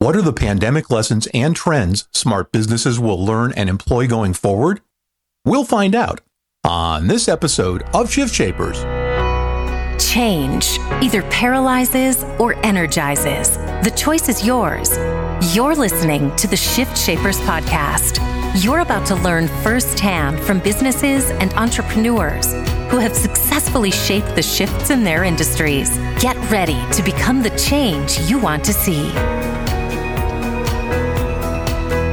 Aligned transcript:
What 0.00 0.14
are 0.14 0.22
the 0.22 0.32
pandemic 0.32 0.90
lessons 0.90 1.26
and 1.34 1.56
trends 1.56 2.06
smart 2.12 2.52
businesses 2.52 3.00
will 3.00 3.22
learn 3.22 3.52
and 3.56 3.68
employ 3.68 4.06
going 4.06 4.32
forward? 4.32 4.80
We'll 5.44 5.64
find 5.64 5.92
out 5.92 6.20
on 6.62 7.08
this 7.08 7.26
episode 7.26 7.82
of 7.92 8.08
Shift 8.08 8.32
Shapers. 8.32 8.80
Change 10.00 10.78
either 11.02 11.22
paralyzes 11.30 12.22
or 12.38 12.54
energizes. 12.64 13.56
The 13.82 13.92
choice 13.96 14.28
is 14.28 14.46
yours. 14.46 14.96
You're 15.52 15.74
listening 15.74 16.34
to 16.36 16.46
the 16.46 16.56
Shift 16.56 16.96
Shapers 16.96 17.40
podcast. 17.40 18.20
You're 18.62 18.80
about 18.80 19.04
to 19.08 19.16
learn 19.16 19.48
firsthand 19.64 20.38
from 20.38 20.60
businesses 20.60 21.28
and 21.32 21.52
entrepreneurs 21.54 22.52
who 22.88 22.98
have 22.98 23.16
successfully 23.16 23.90
shaped 23.90 24.36
the 24.36 24.42
shifts 24.42 24.90
in 24.90 25.02
their 25.02 25.24
industries. 25.24 25.90
Get 26.20 26.36
ready 26.52 26.80
to 26.92 27.02
become 27.02 27.42
the 27.42 27.50
change 27.58 28.16
you 28.30 28.38
want 28.38 28.64
to 28.64 28.72
see. 28.72 29.10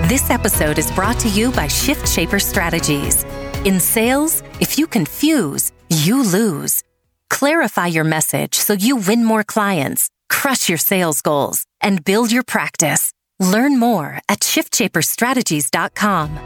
This 0.08 0.30
episode 0.30 0.78
is 0.78 0.92
brought 0.92 1.18
to 1.22 1.30
you 1.30 1.52
by 1.52 1.68
Shift 1.68 2.08
Shaper 2.08 2.38
Strategies. 2.38 3.24
In 3.66 3.80
sales, 3.80 4.44
if 4.60 4.78
you 4.78 4.86
confuse, 4.86 5.72
you 5.90 6.22
lose. 6.22 6.84
Clarify 7.32 7.88
your 7.88 8.04
message 8.04 8.54
so 8.54 8.74
you 8.74 8.98
win 8.98 9.26
more 9.26 9.44
clients, 9.44 10.12
crush 10.30 10.70
your 10.70 10.78
sales 10.78 11.24
goals, 11.24 11.66
and 11.82 12.06
build 12.06 12.32
your 12.32 12.44
practice. 12.44 13.14
Learn 13.40 13.80
more 13.80 14.20
at 14.30 14.42
shiftshaperstrategies.com. 14.42 16.38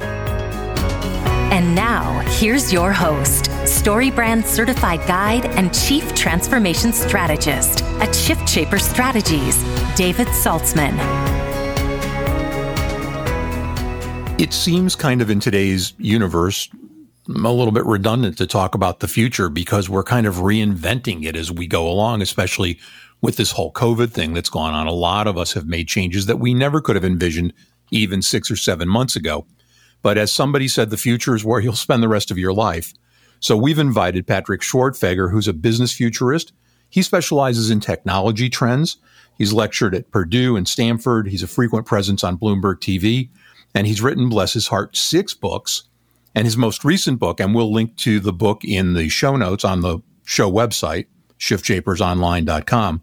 And 1.51 1.75
now, 1.75 2.19
here's 2.39 2.71
your 2.71 2.93
host, 2.93 3.49
StoryBrand 3.65 4.45
certified 4.45 5.05
guide 5.05 5.47
and 5.57 5.73
chief 5.73 6.15
transformation 6.15 6.93
strategist 6.93 7.83
at 7.99 8.15
Shift 8.15 8.47
Shaper 8.47 8.79
Strategies, 8.79 9.61
David 9.97 10.27
Saltzman. 10.27 11.28
It 14.39 14.53
seems 14.53 14.95
kind 14.95 15.21
of 15.21 15.29
in 15.29 15.41
today's 15.41 15.91
universe 15.97 16.69
a 17.27 17.33
little 17.33 17.73
bit 17.73 17.85
redundant 17.85 18.37
to 18.37 18.47
talk 18.47 18.73
about 18.73 19.01
the 19.01 19.07
future 19.09 19.49
because 19.49 19.89
we're 19.89 20.01
kind 20.01 20.25
of 20.25 20.35
reinventing 20.35 21.25
it 21.25 21.35
as 21.35 21.51
we 21.51 21.67
go 21.67 21.89
along, 21.89 22.21
especially 22.21 22.79
with 23.19 23.35
this 23.35 23.51
whole 23.51 23.73
COVID 23.73 24.11
thing 24.11 24.33
that's 24.33 24.49
gone 24.49 24.73
on. 24.73 24.87
A 24.87 24.93
lot 24.93 25.27
of 25.27 25.37
us 25.37 25.51
have 25.51 25.65
made 25.65 25.89
changes 25.89 26.27
that 26.27 26.39
we 26.39 26.53
never 26.53 26.79
could 26.79 26.95
have 26.95 27.03
envisioned 27.03 27.51
even 27.91 28.21
six 28.21 28.49
or 28.49 28.55
seven 28.55 28.87
months 28.87 29.17
ago. 29.17 29.45
But 30.01 30.17
as 30.17 30.31
somebody 30.31 30.69
said, 30.69 30.89
the 30.89 30.95
future 30.95 31.35
is 31.35 31.43
where 31.43 31.59
you'll 31.59 31.73
spend 31.73 32.01
the 32.01 32.07
rest 32.07 32.31
of 32.31 32.37
your 32.37 32.53
life. 32.53 32.93
So 33.41 33.57
we've 33.57 33.77
invited 33.77 34.25
Patrick 34.25 34.61
Schwerdtfeger, 34.61 35.31
who's 35.31 35.49
a 35.49 35.53
business 35.53 35.91
futurist. 35.91 36.53
He 36.89 37.01
specializes 37.01 37.69
in 37.69 37.81
technology 37.81 38.49
trends. 38.49 38.99
He's 39.37 39.51
lectured 39.51 39.93
at 39.93 40.11
Purdue 40.11 40.55
and 40.55 40.65
Stanford. 40.65 41.27
He's 41.27 41.43
a 41.43 41.47
frequent 41.47 41.85
presence 41.85 42.23
on 42.23 42.37
Bloomberg 42.37 42.79
TV. 42.79 43.27
And 43.73 43.87
he's 43.87 44.01
written, 44.01 44.29
bless 44.29 44.53
his 44.53 44.67
heart, 44.67 44.95
six 44.95 45.33
books. 45.33 45.83
And 46.35 46.45
his 46.45 46.57
most 46.57 46.85
recent 46.85 47.19
book, 47.19 47.39
and 47.39 47.55
we'll 47.55 47.73
link 47.73 47.97
to 47.97 48.19
the 48.19 48.31
book 48.31 48.63
in 48.63 48.93
the 48.93 49.09
show 49.09 49.35
notes 49.35 49.65
on 49.65 49.81
the 49.81 49.99
show 50.23 50.49
website, 50.49 51.07
shiftshapersonline.com, 51.39 53.01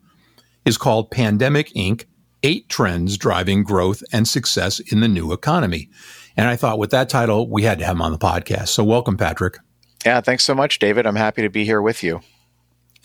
is 0.64 0.78
called 0.78 1.11
Pandemic 1.11 1.70
Inc. 1.70 2.05
Eight 2.42 2.69
Trends 2.69 3.19
Driving 3.19 3.64
Growth 3.64 4.05
and 4.12 4.28
Success 4.28 4.78
in 4.78 5.00
the 5.00 5.08
New 5.08 5.33
Economy. 5.33 5.91
And 6.36 6.48
I 6.48 6.55
thought 6.55 6.78
with 6.78 6.91
that 6.91 7.08
title, 7.08 7.48
we 7.51 7.64
had 7.64 7.78
to 7.80 7.84
have 7.84 7.97
him 7.97 8.03
on 8.03 8.12
the 8.12 8.19
podcast. 8.19 8.69
So 8.69 8.84
welcome, 8.84 9.17
Patrick. 9.17 9.58
Yeah, 10.05 10.20
thanks 10.20 10.45
so 10.45 10.55
much, 10.55 10.78
David. 10.78 11.06
I'm 11.06 11.17
happy 11.17 11.42
to 11.42 11.48
be 11.48 11.64
here 11.64 11.83
with 11.83 12.05
you. 12.05 12.20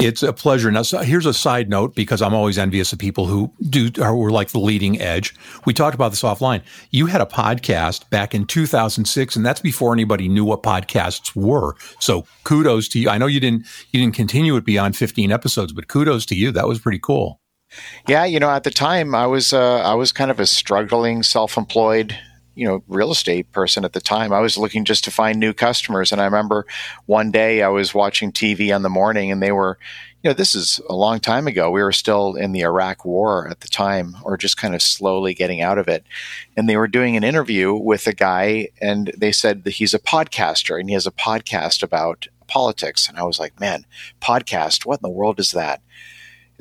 It's 0.02 0.24
a 0.24 0.34
pleasure. 0.34 0.72
Now, 0.72 0.82
so 0.82 1.00
here's 1.00 1.26
a 1.26 1.34
side 1.34 1.70
note 1.70 1.96
because 1.96 2.22
I'm 2.22 2.34
always 2.34 2.58
envious 2.58 2.92
of 2.92 3.00
people 3.00 3.28
who 3.28 3.54
do 3.70 3.90
are 4.02 4.16
were 4.16 4.32
like 4.32 4.50
the 4.50 4.60
leading 4.60 5.00
edge. 5.00 5.36
We 5.66 5.74
talked 5.74 5.96
about 5.96 6.10
this 6.10 6.24
offline. 6.24 6.64
You 6.90 7.06
had 7.06 7.22
a 7.22 7.26
podcast 7.26 8.10
back 8.10 8.34
in 8.34 8.46
2006, 8.46 9.36
and 9.36 9.46
that's 9.46 9.62
before 9.62 9.94
anybody 9.94 10.28
knew 10.28 10.46
what 10.46 10.64
podcasts 10.64 11.36
were. 11.36 11.76
So 12.00 12.26
kudos 12.44 12.88
to 12.90 13.00
you. 13.00 13.10
I 13.10 13.18
know 13.18 13.28
you 13.28 13.40
didn't 13.40 13.66
you 13.92 14.00
didn't 14.00 14.16
continue 14.16 14.56
it 14.56 14.66
beyond 14.66 14.96
15 14.96 15.32
episodes, 15.32 15.74
but 15.74 15.88
kudos 15.88 16.26
to 16.28 16.36
you. 16.36 16.52
That 16.52 16.68
was 16.68 16.80
pretty 16.80 17.00
cool. 17.00 17.40
Yeah, 18.08 18.26
you 18.26 18.40
know, 18.40 18.50
at 18.50 18.64
the 18.64 18.72
time 18.72 19.16
I 19.16 19.28
was 19.28 19.54
uh, 19.54 19.82
I 19.82 19.94
was 19.94 20.12
kind 20.12 20.32
of 20.32 20.40
a 20.40 20.46
struggling 20.46 21.24
self-employed 21.24 22.18
you 22.56 22.68
know 22.68 22.84
real 22.88 23.12
estate 23.12 23.52
person 23.52 23.86
at 23.86 23.94
the 23.94 24.02
time. 24.02 24.34
I 24.34 24.40
was 24.40 24.58
looking 24.58 24.86
just 24.86 25.04
to 25.06 25.12
find 25.12 25.40
new 25.40 25.54
customers, 25.54 26.12
and 26.12 26.22
I 26.22 26.26
remember 26.26 26.66
one 27.06 27.32
day 27.32 27.62
I 27.62 27.70
was 27.70 27.94
watching 27.94 28.32
TV 28.32 28.74
on 28.76 28.82
the 28.82 28.90
morning, 28.90 29.32
and 29.32 29.42
they 29.42 29.52
were, 29.52 29.78
you 30.24 30.30
know, 30.30 30.34
this 30.34 30.56
is 30.56 30.80
a 30.90 30.96
long 30.96 31.20
time 31.20 31.48
ago. 31.48 31.72
We 31.72 31.82
were 31.82 31.92
still 31.92 32.36
in 32.36 32.52
the 32.52 32.62
Iraq 32.62 33.06
War 33.06 33.48
at 33.48 33.62
the 33.62 33.68
time, 33.68 34.18
or 34.24 34.38
just 34.38 34.58
kind 34.58 34.76
of 34.76 34.82
slowly 34.82 35.34
getting 35.34 35.62
out 35.62 35.78
of 35.78 35.88
it. 35.88 36.06
And 36.58 36.68
they 36.68 36.78
were 36.78 36.88
doing 36.88 37.16
an 37.16 37.24
interview 37.24 37.74
with 37.74 38.08
a 38.08 38.14
guy, 38.14 38.70
and 38.82 39.12
they 39.18 39.32
said 39.32 39.64
that 39.64 39.76
he's 39.76 39.94
a 39.94 40.00
podcaster, 40.00 40.80
and 40.80 40.90
he 40.90 40.94
has 40.94 41.08
a 41.08 41.12
podcast 41.12 41.84
about 41.84 42.28
politics. 42.48 43.08
And 43.08 43.18
I 43.18 43.24
was 43.24 43.40
like, 43.40 43.60
man, 43.60 43.86
podcast? 44.22 44.86
What 44.86 45.00
in 45.00 45.04
the 45.04 45.10
world 45.10 45.40
is 45.40 45.52
that? 45.52 45.82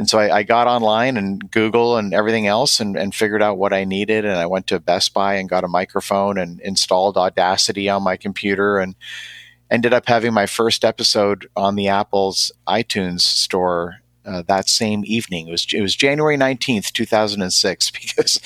And 0.01 0.09
so 0.09 0.19
I, 0.19 0.39
I, 0.39 0.43
got 0.45 0.67
online 0.67 1.19
and 1.19 1.51
Google 1.51 1.99
and 1.99 2.15
everything 2.15 2.47
else 2.47 2.81
and, 2.81 2.97
and, 2.97 3.15
figured 3.15 3.43
out 3.43 3.59
what 3.59 3.75
I 3.75 3.85
needed. 3.85 4.25
And 4.25 4.35
I 4.35 4.47
went 4.47 4.67
to 4.69 4.81
Best 4.81 5.13
Buy 5.13 5.35
and 5.35 5.47
got 5.47 5.63
a 5.63 5.69
microphone 5.69 6.39
and 6.39 6.59
installed 6.63 7.19
Audacity 7.19 7.87
on 7.91 8.03
my 8.03 8.17
computer 8.17 8.79
and 8.79 8.95
ended 9.71 9.93
up 9.93 10.09
having 10.09 10.33
my 10.33 10.47
first 10.47 10.87
episode 10.87 11.47
on 11.55 11.75
the 11.75 11.89
Apple's 11.89 12.51
iTunes 12.67 13.21
store 13.21 13.97
uh, 14.25 14.41
that 14.49 14.71
same 14.71 15.03
evening. 15.05 15.49
It 15.49 15.51
was 15.51 15.67
it 15.71 15.83
was 15.83 15.95
January 15.95 16.39
nineteenth, 16.39 16.95
two 16.95 17.05
thousand 17.05 17.43
and 17.43 17.53
six, 17.53 17.91
because 18.01 18.41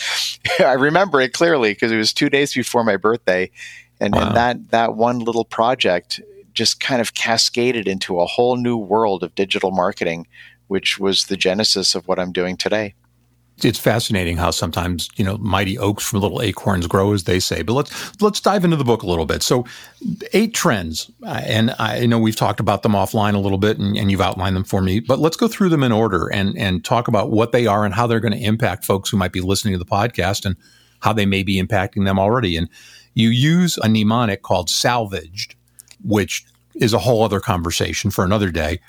I 0.58 0.72
remember 0.72 1.20
it 1.20 1.34
clearly 1.34 1.70
because 1.70 1.92
it 1.92 1.96
was 1.96 2.12
two 2.12 2.30
days 2.30 2.52
before 2.52 2.82
my 2.82 2.96
birthday, 2.96 3.52
and, 4.00 4.12
wow. 4.12 4.26
and 4.26 4.36
that 4.36 4.70
that 4.70 4.96
one 4.96 5.20
little 5.20 5.44
project 5.44 6.20
just 6.52 6.80
kind 6.80 7.00
of 7.00 7.14
cascaded 7.14 7.86
into 7.86 8.18
a 8.18 8.26
whole 8.26 8.56
new 8.56 8.76
world 8.76 9.22
of 9.22 9.36
digital 9.36 9.70
marketing 9.70 10.26
which 10.68 10.98
was 10.98 11.26
the 11.26 11.36
genesis 11.36 11.94
of 11.94 12.06
what 12.08 12.18
I'm 12.18 12.32
doing 12.32 12.56
today. 12.56 12.94
It's 13.62 13.78
fascinating 13.78 14.36
how 14.36 14.50
sometimes 14.50 15.08
you 15.14 15.24
know 15.24 15.38
mighty 15.38 15.78
oaks 15.78 16.04
from 16.04 16.20
little 16.20 16.42
acorns 16.42 16.88
grow, 16.88 17.12
as 17.12 17.22
they 17.22 17.38
say. 17.38 17.62
But 17.62 17.74
let's 17.74 18.20
let's 18.20 18.40
dive 18.40 18.64
into 18.64 18.76
the 18.76 18.84
book 18.84 19.04
a 19.04 19.06
little 19.06 19.26
bit. 19.26 19.44
So, 19.44 19.64
eight 20.32 20.54
trends, 20.54 21.08
uh, 21.24 21.40
and 21.44 21.72
I 21.78 22.04
know 22.06 22.18
we've 22.18 22.34
talked 22.34 22.58
about 22.58 22.82
them 22.82 22.92
offline 22.92 23.34
a 23.34 23.38
little 23.38 23.58
bit, 23.58 23.78
and, 23.78 23.96
and 23.96 24.10
you've 24.10 24.20
outlined 24.20 24.56
them 24.56 24.64
for 24.64 24.82
me. 24.82 24.98
But 24.98 25.20
let's 25.20 25.36
go 25.36 25.46
through 25.46 25.68
them 25.68 25.84
in 25.84 25.92
order 25.92 26.26
and 26.26 26.58
and 26.58 26.84
talk 26.84 27.06
about 27.06 27.30
what 27.30 27.52
they 27.52 27.68
are 27.68 27.84
and 27.84 27.94
how 27.94 28.08
they're 28.08 28.18
going 28.18 28.36
to 28.36 28.44
impact 28.44 28.84
folks 28.84 29.08
who 29.08 29.16
might 29.16 29.32
be 29.32 29.40
listening 29.40 29.72
to 29.74 29.78
the 29.78 29.84
podcast 29.84 30.44
and 30.44 30.56
how 30.98 31.12
they 31.12 31.26
may 31.26 31.44
be 31.44 31.62
impacting 31.62 32.06
them 32.06 32.18
already. 32.18 32.56
And 32.56 32.68
you 33.14 33.28
use 33.28 33.78
a 33.78 33.88
mnemonic 33.88 34.42
called 34.42 34.68
salvaged, 34.68 35.54
which 36.02 36.44
is 36.74 36.92
a 36.92 36.98
whole 36.98 37.22
other 37.22 37.38
conversation 37.38 38.10
for 38.10 38.24
another 38.24 38.50
day. 38.50 38.80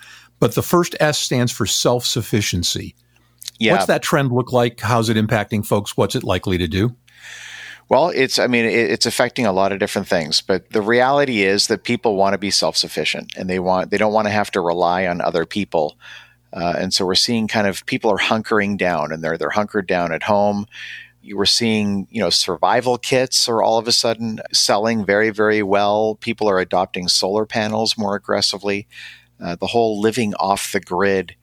But 0.46 0.54
the 0.54 0.62
first 0.62 0.96
S 1.00 1.18
stands 1.18 1.52
for 1.52 1.66
self 1.66 2.06
sufficiency. 2.06 2.94
Yeah. 3.58 3.72
What's 3.72 3.88
that 3.88 4.04
trend 4.04 4.32
look 4.32 4.54
like? 4.54 4.80
How's 4.80 5.10
it 5.10 5.18
impacting 5.18 5.66
folks? 5.66 5.98
What's 5.98 6.14
it 6.14 6.24
likely 6.24 6.60
to 6.60 6.68
do? 6.68 6.96
Well, 7.90 8.10
it's, 8.10 8.38
I 8.38 8.46
mean, 8.46 8.66
it's 8.66 9.08
affecting 9.08 9.48
a 9.48 9.52
lot 9.52 9.72
of 9.72 9.80
different 9.80 10.08
things, 10.08 10.42
but 10.42 10.70
the 10.70 10.84
reality 10.84 11.42
is 11.42 11.66
that 11.66 11.84
people 11.84 12.16
want 12.16 12.34
to 12.34 12.38
be 12.38 12.52
self 12.52 12.78
sufficient 12.78 13.34
and 13.36 13.50
they 13.50 13.58
want, 13.58 13.90
they 13.90 13.98
don't 13.98 14.14
want 14.14 14.28
to 14.28 14.32
have 14.32 14.52
to 14.52 14.62
rely 14.62 15.08
on 15.08 15.20
other 15.20 15.48
people. 15.48 15.98
Uh, 16.54 16.76
and 16.78 16.94
so 16.94 17.08
we're 17.08 17.16
seeing 17.16 17.48
kind 17.48 17.66
of 17.66 17.84
people 17.88 18.12
are 18.12 18.20
hunkering 18.20 18.78
down 18.78 19.12
and 19.12 19.24
they're, 19.24 19.40
they're 19.40 19.50
hunkered 19.50 19.88
down 19.88 20.12
at 20.12 20.22
home. 20.22 20.68
You 21.24 21.38
were 21.38 21.48
seeing, 21.48 22.08
you 22.12 22.22
know, 22.22 22.30
survival 22.30 23.00
kits 23.00 23.50
are 23.50 23.64
all 23.64 23.80
of 23.80 23.88
a 23.88 23.92
sudden 23.92 24.42
selling 24.54 25.08
very, 25.08 25.32
very 25.32 25.64
well. 25.64 26.20
People 26.22 26.48
are 26.48 26.60
adopting 26.60 27.08
solar 27.08 27.48
panels 27.48 27.98
more 27.98 28.16
aggressively 28.16 28.88
uh, 29.42 29.56
the 29.56 29.68
whole 29.68 30.00
living 30.00 30.34
off 30.36 30.72
the 30.72 30.80
grid. 30.80 31.36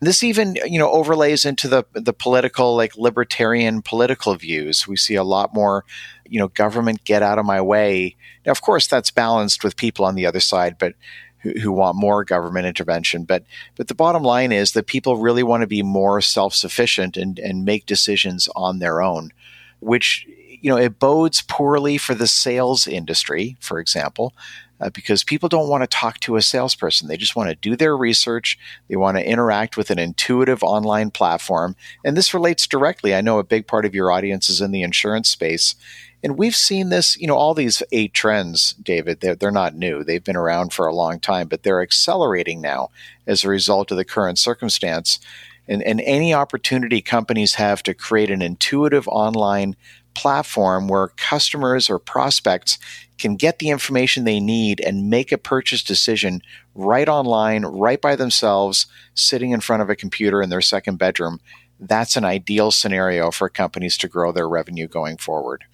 This 0.00 0.22
even, 0.22 0.56
you 0.64 0.78
know, 0.78 0.90
overlays 0.92 1.44
into 1.44 1.66
the 1.66 1.84
the 1.92 2.12
political, 2.12 2.76
like 2.76 2.96
libertarian 2.96 3.82
political 3.82 4.34
views. 4.36 4.86
We 4.86 4.96
see 4.96 5.16
a 5.16 5.24
lot 5.24 5.54
more, 5.54 5.84
you 6.28 6.38
know, 6.38 6.48
government 6.48 7.04
get 7.04 7.22
out 7.22 7.38
of 7.38 7.44
my 7.44 7.60
way. 7.60 8.16
Now, 8.46 8.52
of 8.52 8.62
course, 8.62 8.86
that's 8.86 9.10
balanced 9.10 9.64
with 9.64 9.76
people 9.76 10.04
on 10.04 10.14
the 10.14 10.26
other 10.26 10.40
side, 10.40 10.76
but 10.78 10.94
who, 11.38 11.50
who 11.60 11.72
want 11.72 11.96
more 11.96 12.24
government 12.24 12.66
intervention. 12.66 13.24
But 13.24 13.44
but 13.76 13.88
the 13.88 13.94
bottom 13.94 14.22
line 14.22 14.52
is 14.52 14.72
that 14.72 14.86
people 14.86 15.16
really 15.16 15.42
want 15.42 15.62
to 15.62 15.66
be 15.66 15.82
more 15.82 16.20
self 16.20 16.54
sufficient 16.54 17.16
and 17.16 17.38
and 17.38 17.64
make 17.64 17.86
decisions 17.86 18.48
on 18.54 18.78
their 18.78 19.02
own, 19.02 19.32
which 19.80 20.26
you 20.60 20.70
know 20.70 20.76
it 20.76 20.98
bodes 20.98 21.42
poorly 21.42 21.98
for 21.98 22.14
the 22.14 22.26
sales 22.26 22.86
industry, 22.86 23.56
for 23.60 23.78
example, 23.78 24.34
uh, 24.80 24.90
because 24.90 25.24
people 25.24 25.48
don't 25.48 25.68
want 25.68 25.82
to 25.82 25.86
talk 25.86 26.20
to 26.20 26.36
a 26.36 26.42
salesperson. 26.42 27.08
They 27.08 27.16
just 27.16 27.36
want 27.36 27.48
to 27.50 27.54
do 27.56 27.76
their 27.76 27.96
research. 27.96 28.58
They 28.88 28.96
want 28.96 29.16
to 29.16 29.28
interact 29.28 29.76
with 29.76 29.90
an 29.90 29.98
intuitive 29.98 30.62
online 30.62 31.10
platform. 31.10 31.76
And 32.04 32.16
this 32.16 32.34
relates 32.34 32.66
directly. 32.66 33.14
I 33.14 33.20
know 33.20 33.38
a 33.38 33.44
big 33.44 33.66
part 33.66 33.84
of 33.84 33.94
your 33.94 34.10
audience 34.10 34.48
is 34.48 34.60
in 34.60 34.70
the 34.70 34.82
insurance 34.82 35.28
space. 35.28 35.74
And 36.22 36.36
we've 36.36 36.56
seen 36.56 36.88
this, 36.88 37.16
you 37.16 37.26
know, 37.26 37.36
all 37.36 37.54
these 37.54 37.82
eight 37.92 38.12
trends, 38.12 38.72
David, 38.74 39.20
they're, 39.20 39.36
they're 39.36 39.50
not 39.50 39.76
new. 39.76 40.02
They've 40.02 40.24
been 40.24 40.36
around 40.36 40.72
for 40.72 40.86
a 40.86 40.94
long 40.94 41.20
time, 41.20 41.46
but 41.46 41.62
they're 41.62 41.82
accelerating 41.82 42.60
now 42.60 42.90
as 43.26 43.44
a 43.44 43.48
result 43.48 43.90
of 43.90 43.96
the 43.96 44.04
current 44.04 44.38
circumstance. 44.38 45.20
And, 45.68 45.82
and 45.82 46.00
any 46.00 46.34
opportunity 46.34 47.02
companies 47.02 47.54
have 47.54 47.82
to 47.84 47.94
create 47.94 48.30
an 48.30 48.42
intuitive 48.42 49.06
online 49.06 49.76
platform 50.18 50.88
where 50.88 51.12
customers 51.16 51.88
or 51.88 52.00
prospects 52.00 52.76
can 53.18 53.36
get 53.36 53.60
the 53.60 53.70
information 53.70 54.24
they 54.24 54.40
need 54.40 54.80
and 54.80 55.08
make 55.08 55.30
a 55.30 55.38
purchase 55.38 55.80
decision 55.80 56.42
right 56.74 57.08
online, 57.08 57.64
right 57.64 58.00
by 58.00 58.16
themselves, 58.16 58.86
sitting 59.14 59.52
in 59.52 59.60
front 59.60 59.80
of 59.80 59.88
a 59.88 59.94
computer 59.94 60.42
in 60.42 60.50
their 60.50 60.60
second 60.60 60.96
bedroom. 60.98 61.40
That's 61.78 62.16
an 62.16 62.24
ideal 62.24 62.72
scenario 62.72 63.30
for 63.30 63.48
companies 63.48 63.96
to 63.98 64.08
grow 64.08 64.32
their 64.32 64.48
revenue 64.48 64.88
going 64.88 65.18
forward. 65.18 65.64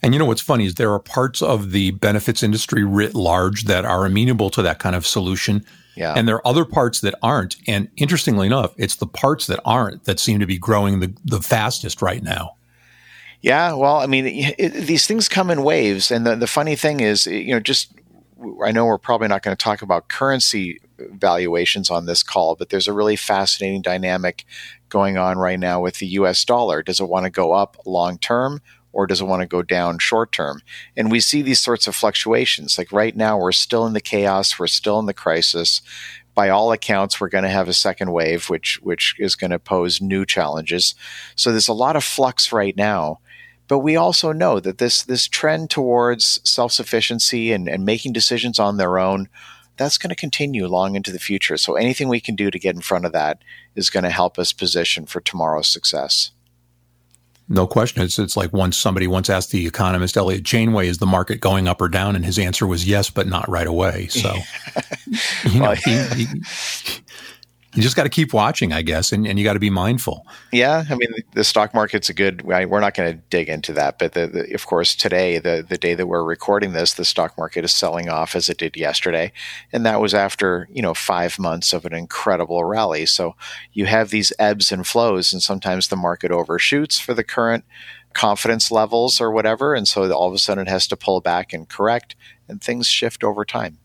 And 0.00 0.14
you 0.14 0.20
know 0.20 0.26
what's 0.26 0.40
funny 0.40 0.66
is 0.66 0.76
there 0.76 0.92
are 0.92 1.00
parts 1.00 1.42
of 1.42 1.72
the 1.72 1.90
benefits 1.90 2.44
industry 2.44 2.84
writ 2.84 3.16
large 3.16 3.64
that 3.64 3.84
are 3.84 4.06
amenable 4.06 4.50
to 4.50 4.62
that 4.62 4.78
kind 4.78 4.94
of 4.94 5.04
solution. 5.04 5.64
Yeah. 5.96 6.14
And 6.16 6.28
there 6.28 6.36
are 6.36 6.46
other 6.46 6.64
parts 6.64 7.00
that 7.00 7.16
aren't. 7.20 7.56
And 7.66 7.88
interestingly 7.96 8.46
enough, 8.46 8.72
it's 8.76 8.94
the 8.94 9.08
parts 9.08 9.48
that 9.48 9.60
aren't 9.64 10.04
that 10.04 10.20
seem 10.20 10.38
to 10.38 10.46
be 10.46 10.56
growing 10.56 11.00
the, 11.00 11.12
the 11.24 11.42
fastest 11.42 12.00
right 12.00 12.22
now. 12.22 12.54
Yeah, 13.42 13.74
well, 13.74 13.96
I 13.96 14.06
mean, 14.06 14.26
it, 14.26 14.54
it, 14.58 14.72
these 14.72 15.06
things 15.06 15.28
come 15.28 15.50
in 15.50 15.62
waves, 15.62 16.10
and 16.10 16.26
the, 16.26 16.36
the 16.36 16.46
funny 16.46 16.76
thing 16.76 17.00
is, 17.00 17.26
you 17.26 17.54
know, 17.54 17.60
just 17.60 17.92
I 18.64 18.72
know 18.72 18.86
we're 18.86 18.98
probably 18.98 19.28
not 19.28 19.42
going 19.42 19.56
to 19.56 19.62
talk 19.62 19.82
about 19.82 20.08
currency 20.08 20.80
uh, 20.98 21.04
valuations 21.12 21.90
on 21.90 22.06
this 22.06 22.22
call, 22.22 22.54
but 22.54 22.68
there's 22.68 22.88
a 22.88 22.92
really 22.92 23.16
fascinating 23.16 23.82
dynamic 23.82 24.44
going 24.88 25.16
on 25.16 25.38
right 25.38 25.58
now 25.58 25.80
with 25.80 25.98
the 25.98 26.06
U.S. 26.06 26.44
dollar. 26.44 26.82
Does 26.82 27.00
it 27.00 27.08
want 27.08 27.24
to 27.24 27.30
go 27.30 27.52
up 27.52 27.78
long 27.86 28.18
term? 28.18 28.60
Or 28.92 29.06
does 29.06 29.20
it 29.20 29.26
want 29.26 29.40
to 29.40 29.46
go 29.46 29.62
down 29.62 30.00
short 30.00 30.32
term? 30.32 30.62
And 30.96 31.12
we 31.12 31.20
see 31.20 31.42
these 31.42 31.60
sorts 31.60 31.86
of 31.86 31.94
fluctuations. 31.94 32.76
Like 32.76 32.90
right 32.90 33.14
now, 33.14 33.38
we're 33.38 33.52
still 33.52 33.86
in 33.86 33.92
the 33.92 34.00
chaos, 34.00 34.58
we're 34.58 34.66
still 34.66 34.98
in 34.98 35.06
the 35.06 35.14
crisis 35.14 35.80
by 36.34 36.48
all 36.48 36.72
accounts, 36.72 37.20
we're 37.20 37.28
going 37.28 37.44
to 37.44 37.50
have 37.50 37.68
a 37.68 37.72
second 37.72 38.12
wave, 38.12 38.48
which 38.48 38.80
which 38.82 39.14
is 39.18 39.36
going 39.36 39.50
to 39.50 39.58
pose 39.58 40.00
new 40.00 40.24
challenges. 40.24 40.94
So 41.36 41.50
there's 41.50 41.68
a 41.68 41.72
lot 41.72 41.96
of 41.96 42.04
flux 42.04 42.52
right 42.52 42.76
now. 42.76 43.20
But 43.70 43.78
we 43.78 43.94
also 43.94 44.32
know 44.32 44.58
that 44.58 44.78
this 44.78 45.04
this 45.04 45.28
trend 45.28 45.70
towards 45.70 46.40
self 46.42 46.72
sufficiency 46.72 47.52
and, 47.52 47.68
and 47.68 47.84
making 47.84 48.12
decisions 48.12 48.58
on 48.58 48.78
their 48.78 48.98
own, 48.98 49.28
that's 49.76 49.96
going 49.96 50.10
to 50.10 50.16
continue 50.16 50.66
long 50.66 50.96
into 50.96 51.12
the 51.12 51.20
future. 51.20 51.56
So 51.56 51.76
anything 51.76 52.08
we 52.08 52.18
can 52.18 52.34
do 52.34 52.50
to 52.50 52.58
get 52.58 52.74
in 52.74 52.80
front 52.80 53.04
of 53.04 53.12
that 53.12 53.42
is 53.76 53.88
going 53.88 54.02
to 54.02 54.10
help 54.10 54.40
us 54.40 54.52
position 54.52 55.06
for 55.06 55.20
tomorrow's 55.20 55.68
success. 55.68 56.32
No 57.52 57.66
question. 57.66 58.02
It's, 58.02 58.18
it's 58.18 58.36
like 58.36 58.52
once 58.52 58.76
somebody 58.76 59.06
once 59.06 59.30
asked 59.30 59.52
the 59.52 59.66
economist 59.66 60.16
Eliot 60.16 60.44
Janeway, 60.44 60.88
is 60.88 60.98
the 60.98 61.06
market 61.06 61.40
going 61.40 61.66
up 61.66 61.80
or 61.80 61.88
down? 61.88 62.14
And 62.14 62.24
his 62.24 62.40
answer 62.40 62.64
was 62.66 62.88
yes, 62.88 63.08
but 63.08 63.26
not 63.26 63.48
right 63.48 63.66
away. 63.66 64.06
So, 64.06 64.34
know, 65.58 65.72
he, 65.72 66.02
he, 66.14 66.26
you 67.74 67.82
just 67.82 67.94
got 67.94 68.02
to 68.02 68.08
keep 68.08 68.32
watching, 68.32 68.72
I 68.72 68.82
guess, 68.82 69.12
and, 69.12 69.26
and 69.26 69.38
you 69.38 69.44
got 69.44 69.52
to 69.52 69.60
be 69.60 69.70
mindful. 69.70 70.26
Yeah, 70.52 70.84
I 70.90 70.94
mean, 70.96 71.14
the 71.34 71.44
stock 71.44 71.72
market's 71.72 72.08
a 72.08 72.14
good. 72.14 72.42
We're 72.42 72.80
not 72.80 72.94
going 72.94 73.12
to 73.12 73.22
dig 73.30 73.48
into 73.48 73.72
that, 73.74 73.98
but 73.98 74.12
the, 74.12 74.26
the, 74.26 74.54
of 74.54 74.66
course, 74.66 74.96
today, 74.96 75.38
the 75.38 75.64
the 75.66 75.78
day 75.78 75.94
that 75.94 76.08
we're 76.08 76.24
recording 76.24 76.72
this, 76.72 76.94
the 76.94 77.04
stock 77.04 77.38
market 77.38 77.64
is 77.64 77.72
selling 77.72 78.08
off 78.08 78.34
as 78.34 78.48
it 78.48 78.58
did 78.58 78.76
yesterday, 78.76 79.32
and 79.72 79.86
that 79.86 80.00
was 80.00 80.14
after 80.14 80.68
you 80.72 80.82
know 80.82 80.94
five 80.94 81.38
months 81.38 81.72
of 81.72 81.84
an 81.84 81.94
incredible 81.94 82.64
rally. 82.64 83.06
So 83.06 83.36
you 83.72 83.86
have 83.86 84.10
these 84.10 84.32
ebbs 84.38 84.72
and 84.72 84.84
flows, 84.84 85.32
and 85.32 85.40
sometimes 85.40 85.88
the 85.88 85.96
market 85.96 86.32
overshoots 86.32 86.98
for 86.98 87.14
the 87.14 87.24
current 87.24 87.64
confidence 88.14 88.72
levels 88.72 89.20
or 89.20 89.30
whatever, 89.30 89.74
and 89.74 89.86
so 89.86 90.10
all 90.12 90.26
of 90.26 90.34
a 90.34 90.38
sudden 90.38 90.66
it 90.66 90.70
has 90.70 90.88
to 90.88 90.96
pull 90.96 91.20
back 91.20 91.52
and 91.52 91.68
correct, 91.68 92.16
and 92.48 92.60
things 92.60 92.88
shift 92.88 93.22
over 93.22 93.44
time. 93.44 93.78